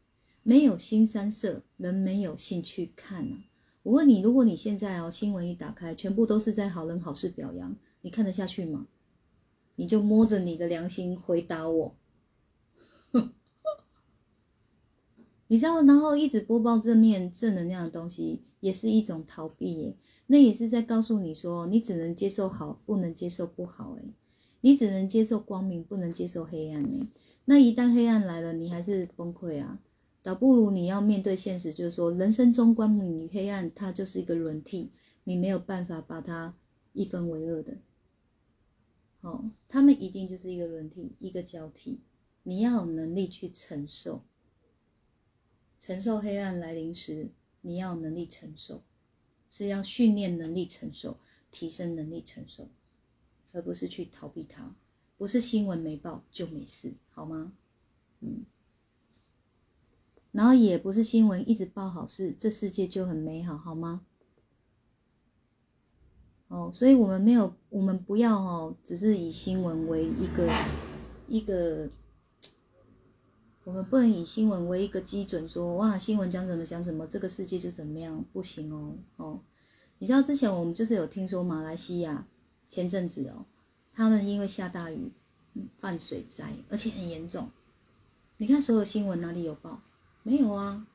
[0.44, 3.46] 没有新三色，人没有兴趣看啊。
[3.84, 8.88] 我问你，如果你现在哦，新闻一打开，全部都是在好人好事表扬，你看得下去吗？
[9.78, 11.96] 你就摸着你的良心回答我。
[15.48, 19.96] 你知道，然后一直播报正面正能量的东西，也是一种逃避耶。
[20.28, 23.94] 那也是在告诉你说，你只能接受好，不能接受不好。
[23.96, 24.14] 诶
[24.62, 26.82] 你只能接受光明，不能接受黑暗。
[26.84, 27.08] 诶
[27.46, 29.80] 那一旦黑暗来了，你还是崩溃啊！
[30.24, 34.92] 倒不如你要面对现实，就是说，人生中光明与黑暗，它就是一个轮替，
[35.24, 36.54] 你没有办法把它
[36.94, 37.78] 一分为二的。
[39.22, 42.00] 哦，他们一定就是一个轮替，一个交替，
[42.44, 44.24] 你要有能力去承受，
[45.80, 47.30] 承受黑暗来临时，
[47.62, 48.82] 你要有能力承受。
[49.54, 51.18] 是要训练能力承受，
[51.52, 52.70] 提升能力承受，
[53.52, 54.74] 而不是去逃避它。
[55.18, 57.52] 不是新闻没报就没事，好吗？
[58.22, 58.46] 嗯。
[60.32, 64.06] 然后也不是新闻一直报好事，这世界就很美好，好吗？
[66.48, 70.50] 哦，所以我们没有，我们不要哦，只是以新闻为一个
[71.28, 71.90] 一个。
[73.64, 79.40] 我们不能以新闻为一个基准，说哇，新闻讲什么讲什么，这个世界就怎么样，不行哦哦。
[80.00, 82.26] 你知道之前我们就是有听说马来西亚
[82.70, 83.46] 前阵子哦，
[83.94, 85.12] 他们因为下大雨，
[85.54, 87.52] 嗯犯水灾，而且很严重。
[88.38, 89.80] 你看所有新闻哪里有报？
[90.24, 90.88] 没有啊，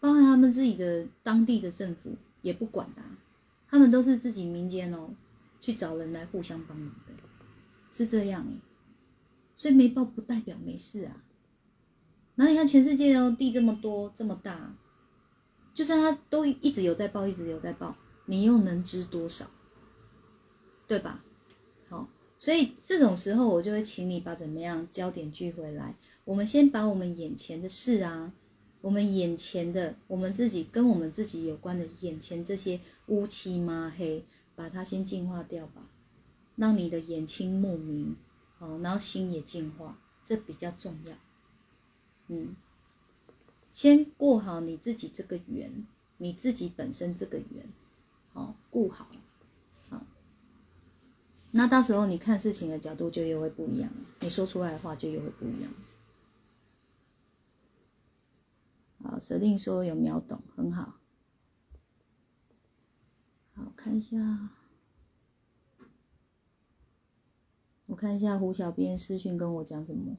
[0.00, 3.02] 包含他们自己的当地的政府也不管的，
[3.68, 5.10] 他们都是自己民间哦
[5.60, 7.14] 去找人来互相帮忙的，
[7.92, 8.60] 是这样哎。
[9.54, 11.22] 所以没报不代表没事啊。
[12.34, 14.74] 那你看，全世界哦，地这么多，这么大，
[15.74, 17.94] 就算它都一直有在爆，一直有在爆，
[18.26, 19.50] 你又能知多少？
[20.86, 21.22] 对吧？
[21.88, 22.08] 好，
[22.38, 25.94] 所以这种时候，我就会请你把怎么样焦点聚回来。
[26.24, 28.32] 我们先把我们眼前的事啊，
[28.80, 34.24] 我们眼前的我们自己跟我们自己有关的眼前这些乌漆抹黑，
[34.54, 35.86] 把它先净化掉吧，
[36.56, 38.16] 让你的眼清目明，
[38.58, 41.14] 好，然后心也净化，这比较重要。
[42.32, 42.56] 嗯，
[43.74, 47.68] 先过好你自己这个缘，你自己本身这个缘，
[48.32, 49.06] 哦，顾好，
[49.90, 50.02] 好，
[51.50, 55.70] 那到时候你看事情的角度就又会不一样了，你说出来的话就又会不一样。
[59.02, 60.94] 好，设定说有秒懂，很好。
[63.54, 64.48] 好，看一下，
[67.84, 70.16] 我看一下胡小编私讯跟我讲什么。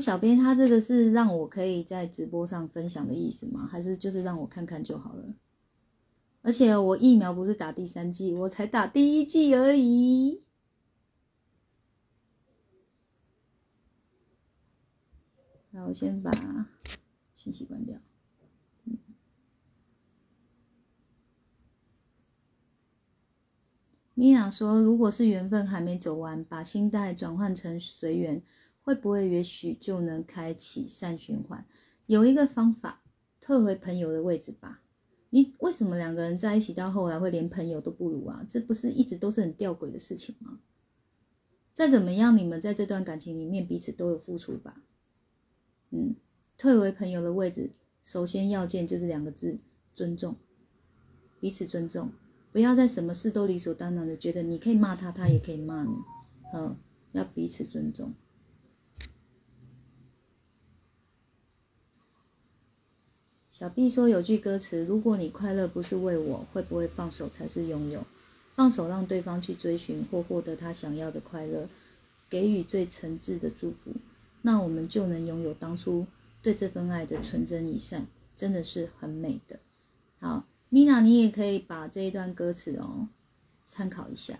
[0.00, 3.66] 小编他这个是让我可以在直播上分享的意思吗？
[3.66, 5.34] 还是就是让我看看就好了？
[6.42, 10.42] 而且我疫苗不是打第三剂，我才打第一剂而已。
[15.70, 16.32] 那我先把
[17.34, 17.98] 信息关掉。
[24.14, 28.42] 米娅说：“如果是缘分还没走完，把心态转换成随缘，
[28.86, 31.66] 会不会也许就能开启善循环？
[32.06, 33.02] 有一个方法，
[33.40, 34.80] 退回朋友的位置吧。
[35.30, 38.46] 你为什么两个人在一起到后来会连朋友都不如啊？
[38.48, 40.60] 这不是一直都是很吊诡的事情吗？
[41.74, 44.80] 再怎么样，你们在这段感情里面彼此都有付出吧？
[45.90, 46.14] 嗯，
[46.56, 47.72] 退回朋友的位置，
[48.04, 49.58] 首先要件就是两个字：
[49.96, 50.36] 尊重，
[51.40, 52.12] 彼此尊重。”
[52.52, 55.90] 不要在什么事都理所当然的觉得你可以骂他，他也可以骂你，
[56.54, 56.76] 嗯，
[57.10, 58.14] 要彼此尊重。
[63.58, 68.04] 小 B 说有句歌词：如果你快乐不是为我，会不会放手才是拥有？
[68.54, 71.66] 放手让对方去追寻或获得他想要的快乐，
[72.28, 73.92] 给予最诚挚的祝福，
[74.42, 76.06] 那我们就能拥有当初
[76.42, 79.58] 对这份爱的纯真与善，真的是很美的。
[80.20, 80.44] 好。
[80.68, 83.08] 米娜，你也可以把这一段歌词哦
[83.66, 84.38] 参考一下，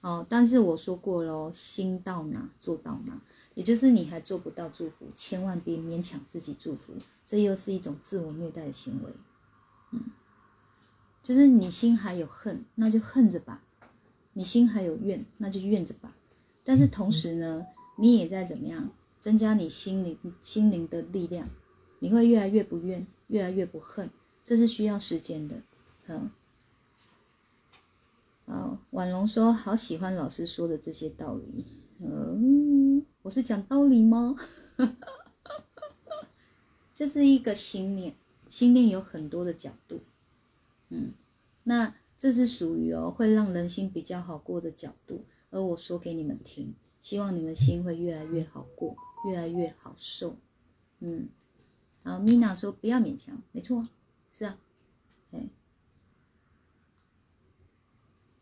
[0.00, 3.20] 哦，但是我说过喽，心到哪做到哪，
[3.54, 6.92] 也就是你还做不到祝福，千万别勉强自己祝福，
[7.26, 9.12] 这又是一种自我虐待的行为，
[9.92, 10.02] 嗯，
[11.22, 13.62] 就是你心还有恨，那就恨着吧；
[14.34, 16.14] 你心还有怨，那就怨着吧。
[16.64, 17.66] 但是同时呢，
[17.96, 21.48] 你也在怎么样增加你心灵心灵的力量，
[21.98, 24.10] 你会越来越不怨，越来越不恨。
[24.44, 25.62] 这是需要时间的，
[26.06, 26.30] 嗯，
[28.46, 31.66] 好，婉容说好喜欢老师说的这些道理，
[32.00, 34.36] 嗯，我是讲道理吗？
[36.94, 38.14] 这是一个心念，
[38.48, 40.00] 心念有很多的角度，
[40.88, 41.12] 嗯，
[41.64, 46.72] 那这是属于哦会让人心比较好过的角度，而我说给你们听，
[47.02, 50.36] 希望你们心会越来越好过，越来越好受，
[51.00, 51.28] 嗯，
[52.04, 53.88] 好，Mina 说不要勉强，没错。
[54.36, 54.58] 是啊，
[55.30, 55.48] 哎，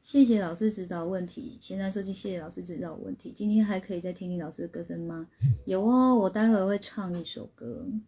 [0.03, 1.59] 谢谢老师指导问题。
[1.61, 3.33] 现在说句谢谢老师指导问题。
[3.35, 5.29] 今天还可以再听听老师的歌声吗？
[5.65, 7.87] 有哦，我待会会唱一首歌，《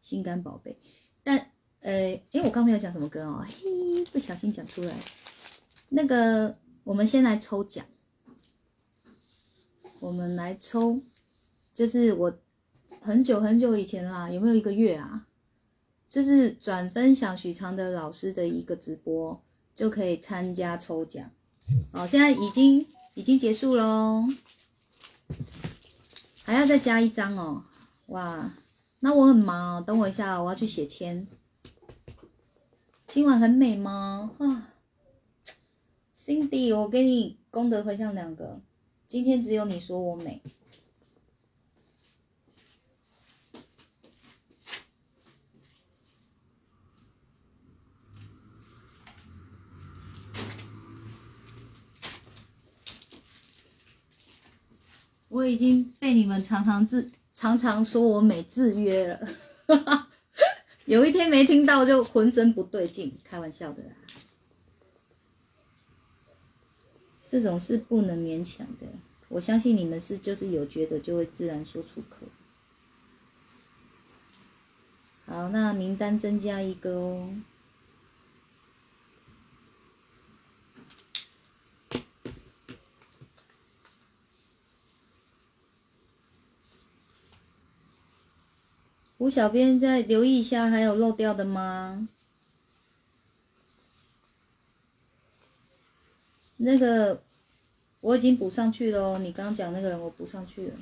[0.00, 0.72] 心肝宝贝》。
[1.22, 4.94] 但呃，因为我刚没有讲什么歌哦，嘿，不小心讲出来。
[5.88, 7.86] 那个，我们先来抽奖。
[10.00, 11.02] 我们来抽，
[11.74, 12.38] 就是我
[13.00, 15.26] 很久很久以前啦，有没有一个月啊？
[16.08, 19.42] 就是转分享许常德老师的一个直播，
[19.76, 21.30] 就可以参加抽奖。
[21.92, 24.24] 好，现在已经已经结束喽，
[26.44, 27.64] 还要再加一张哦。
[28.06, 28.54] 哇，
[29.00, 31.28] 那我很忙，等我一下，我要去写签。
[33.06, 34.32] 今晚很美吗？
[34.38, 34.74] 啊
[36.26, 38.60] ，Cindy，我给你功德回向两个，
[39.06, 40.42] 今天只有你说我美。
[55.28, 59.28] 我已经被你们常常自常常说我美制约了，
[60.86, 63.90] 有一天没听到就浑身不对劲，开玩笑的啦，
[67.24, 68.88] 这种是不能勉强的。
[69.28, 72.26] 我相信你们是就是有觉得就会自然说出口。
[75.26, 77.36] 好，那名单增加一个哦。
[89.18, 92.08] 吴小编再留意一下，还有漏掉的吗？
[96.56, 97.22] 那个
[98.00, 100.76] 我已经补上去了，你刚刚讲那个人我补上去了。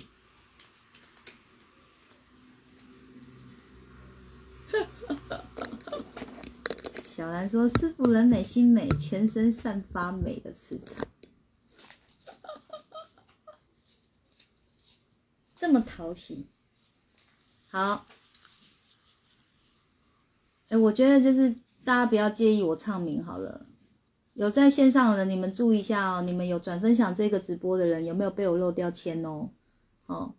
[7.04, 11.06] 小兰说：“师傅人美心美，全身散发美的磁场。
[15.56, 16.46] ”这么讨喜，
[17.68, 18.04] 好。
[20.68, 21.50] 哎，我觉得就是
[21.84, 23.66] 大家不要介意我唱名好了。
[24.34, 26.22] 有在线上的人，你们注意一下哦。
[26.22, 29.50] 你们有转分享这个直播的人，有没有被我漏掉签哦？
[30.06, 30.34] 哦，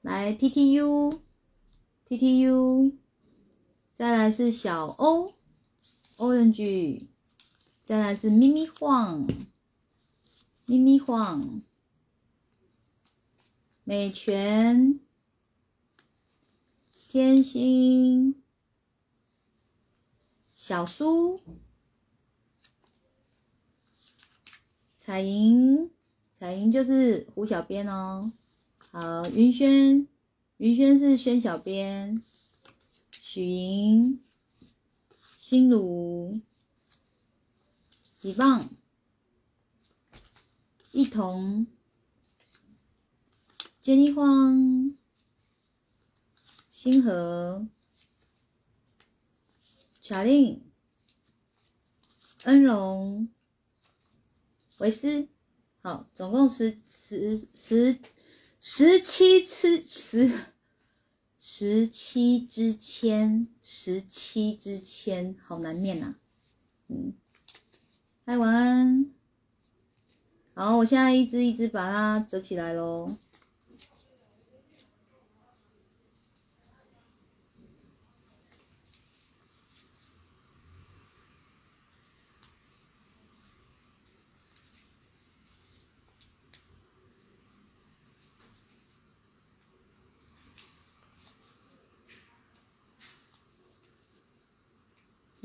[0.00, 1.20] 来 T T U
[2.06, 2.92] T T U，
[3.92, 5.34] 再来是小欧
[6.16, 7.06] Orange，
[7.82, 9.26] 再来是咪咪晃
[10.64, 11.62] 咪咪晃
[13.84, 14.98] 美泉
[17.08, 18.41] 天心，
[20.64, 21.40] 小苏，
[24.96, 25.90] 彩莹，
[26.34, 28.30] 彩莹就是胡小编哦。
[28.92, 30.06] 好，云轩，
[30.58, 32.22] 云轩是轩小编，
[33.20, 34.22] 许莹，
[35.36, 36.40] 心如，
[38.20, 38.70] 李棒，
[40.92, 41.66] 一同。
[43.82, 44.96] Jenny 荒，
[46.68, 47.66] 星河，
[50.04, 50.60] 卡令，
[52.42, 53.28] 恩荣，
[54.78, 55.28] 维斯，
[55.80, 58.00] 好，总共十十十
[58.58, 60.46] 十七次十
[61.38, 66.16] 十七支签，十七支签，好难念呐。
[66.88, 67.14] 嗯，
[68.26, 69.08] 嗨，晚安。
[70.54, 73.16] 好，我现在一只一只把它折起来喽。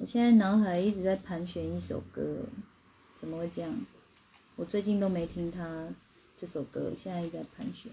[0.07, 2.45] 现在脑海一直在盘旋一首歌，
[3.19, 3.85] 怎么会这样？
[4.55, 5.89] 我最近都没听他
[6.37, 7.91] 这首歌，现在一直在盘旋。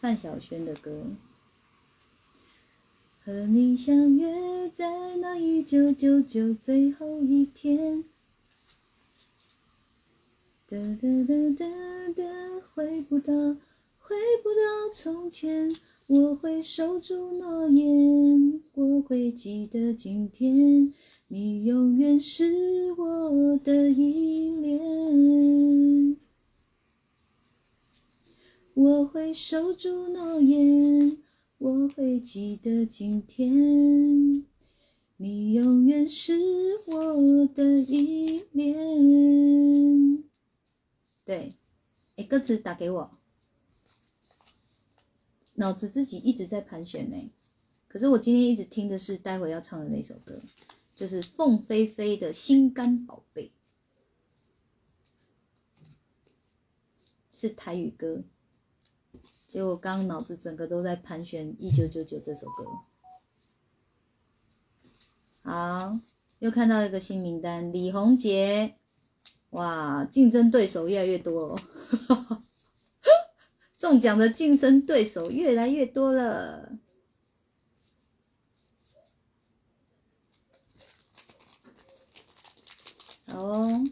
[0.00, 1.04] 范晓萱的歌。
[3.24, 8.02] 和你相约在那一九九九最后一天。
[10.66, 11.64] 哒哒哒哒
[12.12, 13.32] 哒，回不到，
[14.00, 15.76] 回不到从前。
[16.06, 20.92] 我会守住诺言，我会记得今天，
[21.28, 26.18] 你永远是我的依恋。
[28.74, 31.16] 我会守住诺言，
[31.56, 34.44] 我会记得今天，
[35.16, 36.38] 你永远是
[36.86, 40.22] 我的依恋。
[41.24, 41.54] 对，
[42.16, 43.18] 哎，歌词打给我。
[45.54, 47.30] 脑子自己一直在盘旋呢，
[47.88, 50.40] 可是我今天一直听的是待会要唱的那首歌，
[50.96, 53.52] 就是凤飞飞的心肝宝贝，
[57.32, 58.24] 是台语歌。
[59.46, 62.64] 结果刚脑子整个都在盘旋一九九九这首歌。
[65.42, 66.00] 好，
[66.40, 68.74] 又看到一个新名单，李洪杰，
[69.50, 71.56] 哇，竞争对手越来越多。
[73.84, 76.78] 中奖的竞争对手越来越多了。
[83.26, 83.84] 好哦。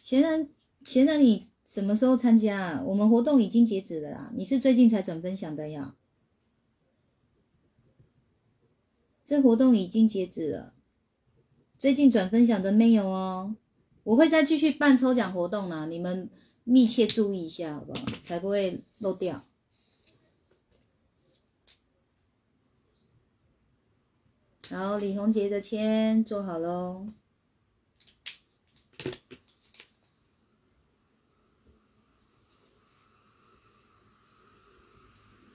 [0.00, 0.46] 现在
[0.84, 2.84] 现在你什么时候参加？
[2.84, 4.32] 我们活动已经截止了啦。
[4.32, 5.96] 你是最近才转分享的呀？
[9.24, 10.77] 这活动已经截止了。
[11.78, 13.54] 最近转分享的没有哦，
[14.02, 16.28] 我会再继续办抽奖活动呢，你们
[16.64, 18.04] 密切注意一下，好不好？
[18.20, 19.44] 才不会漏掉。
[24.70, 27.12] 好，李红杰的签做好喽。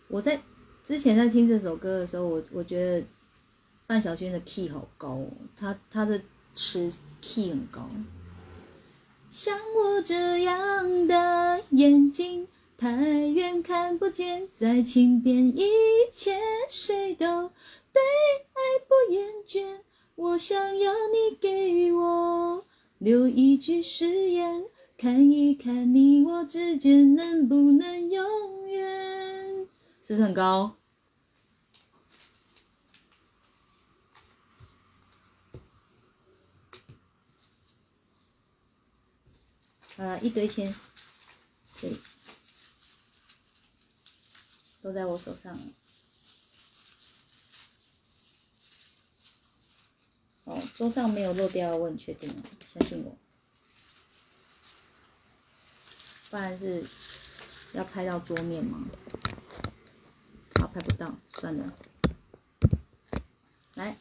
[0.08, 0.42] 我在
[0.86, 3.06] 之前在听这首歌的时候，我我觉得。
[3.94, 6.20] 范晓萱的 key 好高哦，她她的
[6.56, 6.92] 词
[7.22, 7.88] key 很高。
[9.30, 15.70] 像我这样的眼睛，太远看不见，再轻便一
[16.12, 17.52] 切，谁都
[17.92, 18.02] 对
[18.54, 19.82] 爱不厌倦。
[20.16, 22.66] 我想要你给我
[22.98, 24.66] 留一句誓言，
[24.98, 29.68] 看一看你我之间能不能永远。
[30.02, 30.78] 是不是很高？
[40.04, 40.76] 啊，一堆钱，
[41.80, 42.02] 这里
[44.82, 45.58] 都在我手上。
[50.44, 52.44] 哦，桌上没有漏掉，我很确定哦，
[52.74, 53.18] 相信我。
[56.30, 56.86] 不然是
[57.72, 58.86] 要拍到桌面吗？
[60.56, 61.74] 好，拍不到，算了。
[63.76, 63.98] 来。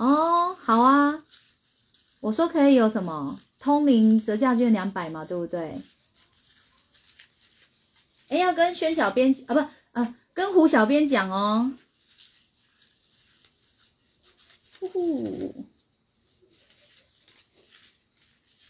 [0.00, 1.22] 哦，好啊，
[2.20, 5.82] 我说可以有什么通灵折价券两百嘛，对不对？
[8.28, 9.60] 哎，要跟宣小编啊，不
[10.00, 11.72] 啊，跟胡小编讲哦。
[14.78, 15.66] 呼呼，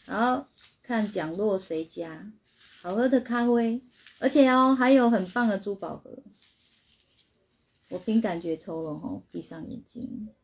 [0.07, 0.49] 好
[0.83, 2.33] 看奖落谁家？
[2.83, 3.81] 好喝的咖啡，
[4.19, 6.25] 而且哦还有很棒的珠宝盒。
[7.89, 10.35] 我凭感觉抽了哦，闭上眼睛，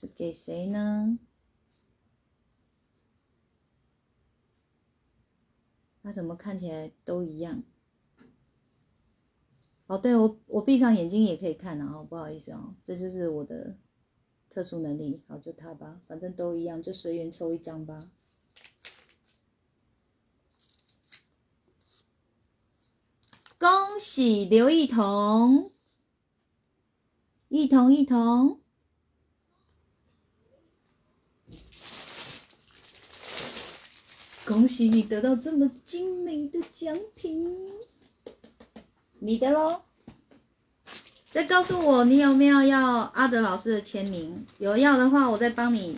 [0.00, 1.18] 是给谁呢？
[6.02, 7.62] 他怎么看起来都一样？
[9.86, 13.76] 哦，对我我闭上眼睛也可以看啊，不好意思哦，这就是我的
[14.48, 15.22] 特殊能力。
[15.28, 18.10] 好，就他吧，反正都一样，就随缘抽一张吧。
[23.58, 25.70] 恭喜刘一彤，
[27.48, 28.62] 一彤一彤，
[34.50, 37.46] 恭喜你得到这么精美的奖品。
[39.20, 39.82] 你的喽，
[41.30, 42.84] 再告诉我你有没有要
[43.14, 44.44] 阿德老师的签名？
[44.58, 45.96] 有要的话，我再帮你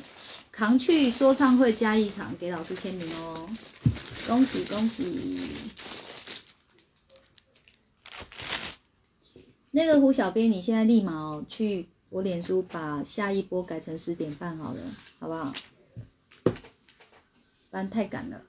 [0.51, 3.49] 扛去说唱会加一场，给老师签名哦。
[4.29, 5.49] 恭喜恭喜！
[9.71, 14.81] 那个胡小编，你现在立马去我脸书把下一波改成十点半好了，
[15.19, 15.55] 好不好？
[17.73, 18.45] 不然太赶了。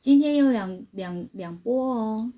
[0.00, 2.32] 今天有两两两波哦。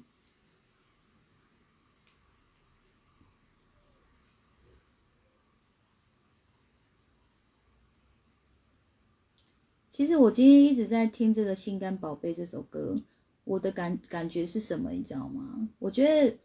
[9.91, 13.01] 其实我今天一直在听这个《心肝宝贝》这首歌，
[13.45, 14.91] 我的感感觉是什么？
[14.91, 15.71] 你知道吗？
[15.79, 16.37] 我觉得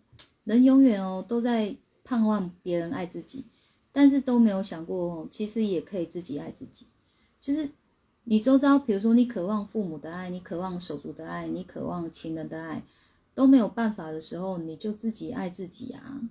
[0.45, 1.75] 人永远哦都在
[2.05, 3.47] 盼望别人爱自己，
[3.91, 6.85] 但是都没有想过，其实也可以自己爱自己，
[7.41, 7.69] 就是。
[8.25, 12.83] 你周遭，比如说你渴望父母的爱，你渴望手足的爱，你渴望情人的爱，
[13.33, 16.21] 都没有办法的时候，你就自己爱自己啊！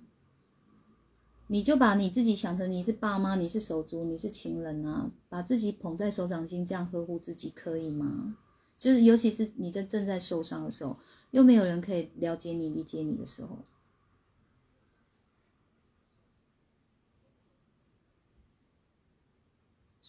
[1.47, 8.37] 你就把你自己想成你是爸妈，你是手足，你是情人啊，把自己捧在手掌心，这样呵护自己可以吗？
[8.79, 10.95] 就是尤其是你在正在受伤的时候，
[11.31, 13.57] 又没有人可以了解你、理解你的时候，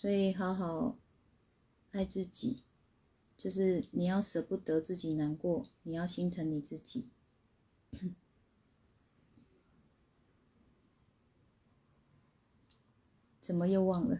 [0.00, 0.96] 所以好好。
[1.90, 2.62] 爱自己，
[3.36, 7.06] 就是你要舍不得自己难过，你要心疼你自己。
[13.42, 14.18] 怎么又忘了？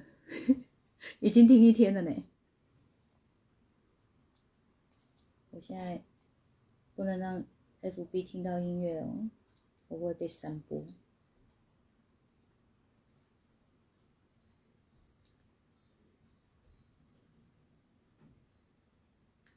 [1.19, 2.25] 已经听一天了呢。
[5.51, 6.05] 我现在
[6.95, 7.43] 不能让
[7.81, 9.31] FB 听到音乐哦，
[9.89, 10.85] 我会被删播。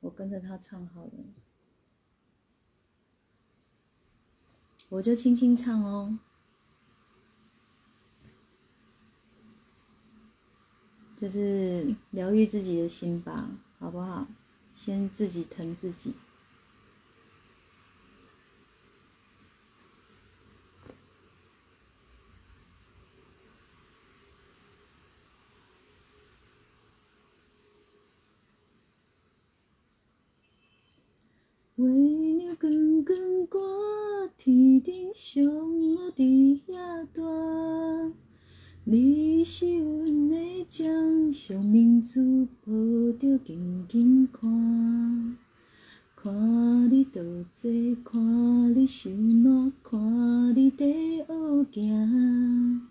[0.00, 1.10] 我跟着他唱好了，
[4.88, 6.18] 我就轻轻唱哦，
[11.16, 14.26] 就是疗愈自己的心吧，好不好？
[14.74, 16.14] 先自己疼自己。
[31.76, 32.56] 为娘
[33.10, 38.14] 光光挂天顶上，我伫遐住。
[38.84, 42.72] 你是阮的掌上明珠，抱
[43.18, 45.36] 着紧紧看。
[46.14, 47.20] 看你倒
[47.52, 47.68] 坐，
[48.04, 51.26] 看你受难，看你在学
[51.72, 52.86] 行，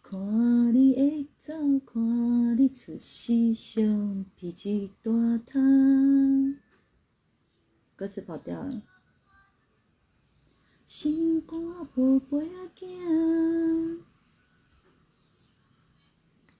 [0.00, 1.52] 看你会走，
[1.84, 5.12] 看你出世上披一大
[5.44, 6.56] 摊。
[7.94, 8.82] 歌词跑调了。
[10.88, 11.60] 心肝
[11.94, 13.98] 宝贝仔囝，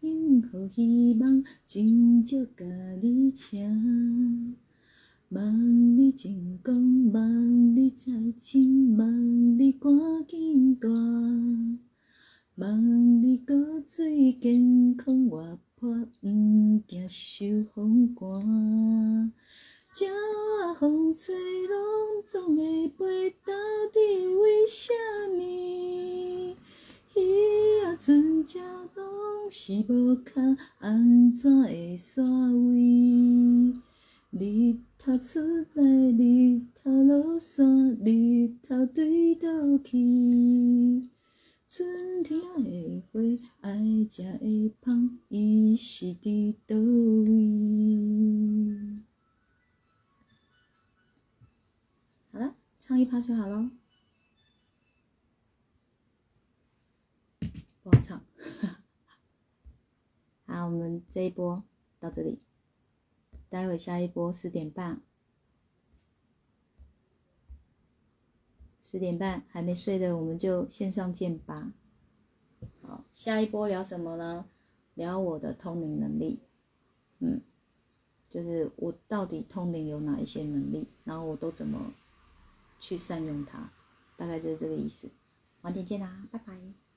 [0.02, 2.66] 幸福希望真少甲
[3.00, 4.54] 你请，
[5.30, 5.78] 望。
[5.98, 9.90] 你成功，望你再亲，望你赶
[10.26, 10.88] 紧大，
[12.54, 19.32] 望你搁水健康活泼，毋惊受风寒。
[19.98, 20.06] 这
[20.78, 21.34] 风吹
[21.66, 23.52] 拢总会飞，到
[23.92, 24.94] 底为虾
[25.36, 26.54] 米？
[27.12, 27.20] 彼
[27.84, 28.60] 啊船只
[28.94, 30.30] 拢是无脚，
[30.78, 32.22] 安怎会煞
[32.68, 33.72] 位？
[34.30, 35.40] 日头出
[35.74, 35.82] 来，
[36.16, 39.48] 日头落山，日头对倒
[39.82, 41.08] 去。
[41.66, 43.20] 春天的花
[43.62, 43.76] 爱
[44.08, 48.87] 食的芳，伊是伫倒位？
[52.88, 53.70] 唱一趴就好了。
[57.84, 58.22] 不好唱。
[60.46, 61.62] 好，我们这一波
[62.00, 62.38] 到这里，
[63.50, 65.02] 待会下一波四点半。
[68.80, 71.70] 十点半还没睡的，我们就线上见吧。
[72.80, 74.46] 好，下一波聊什么呢？
[74.94, 76.38] 聊我的通灵能力。
[77.18, 77.42] 嗯，
[78.30, 81.92] 就是我到底通灵有哪一些能力，然后我都怎么
[82.78, 83.70] 去善用它，
[84.16, 85.08] 大概就是这个意思。
[85.62, 86.87] 晚点见啦，拜拜。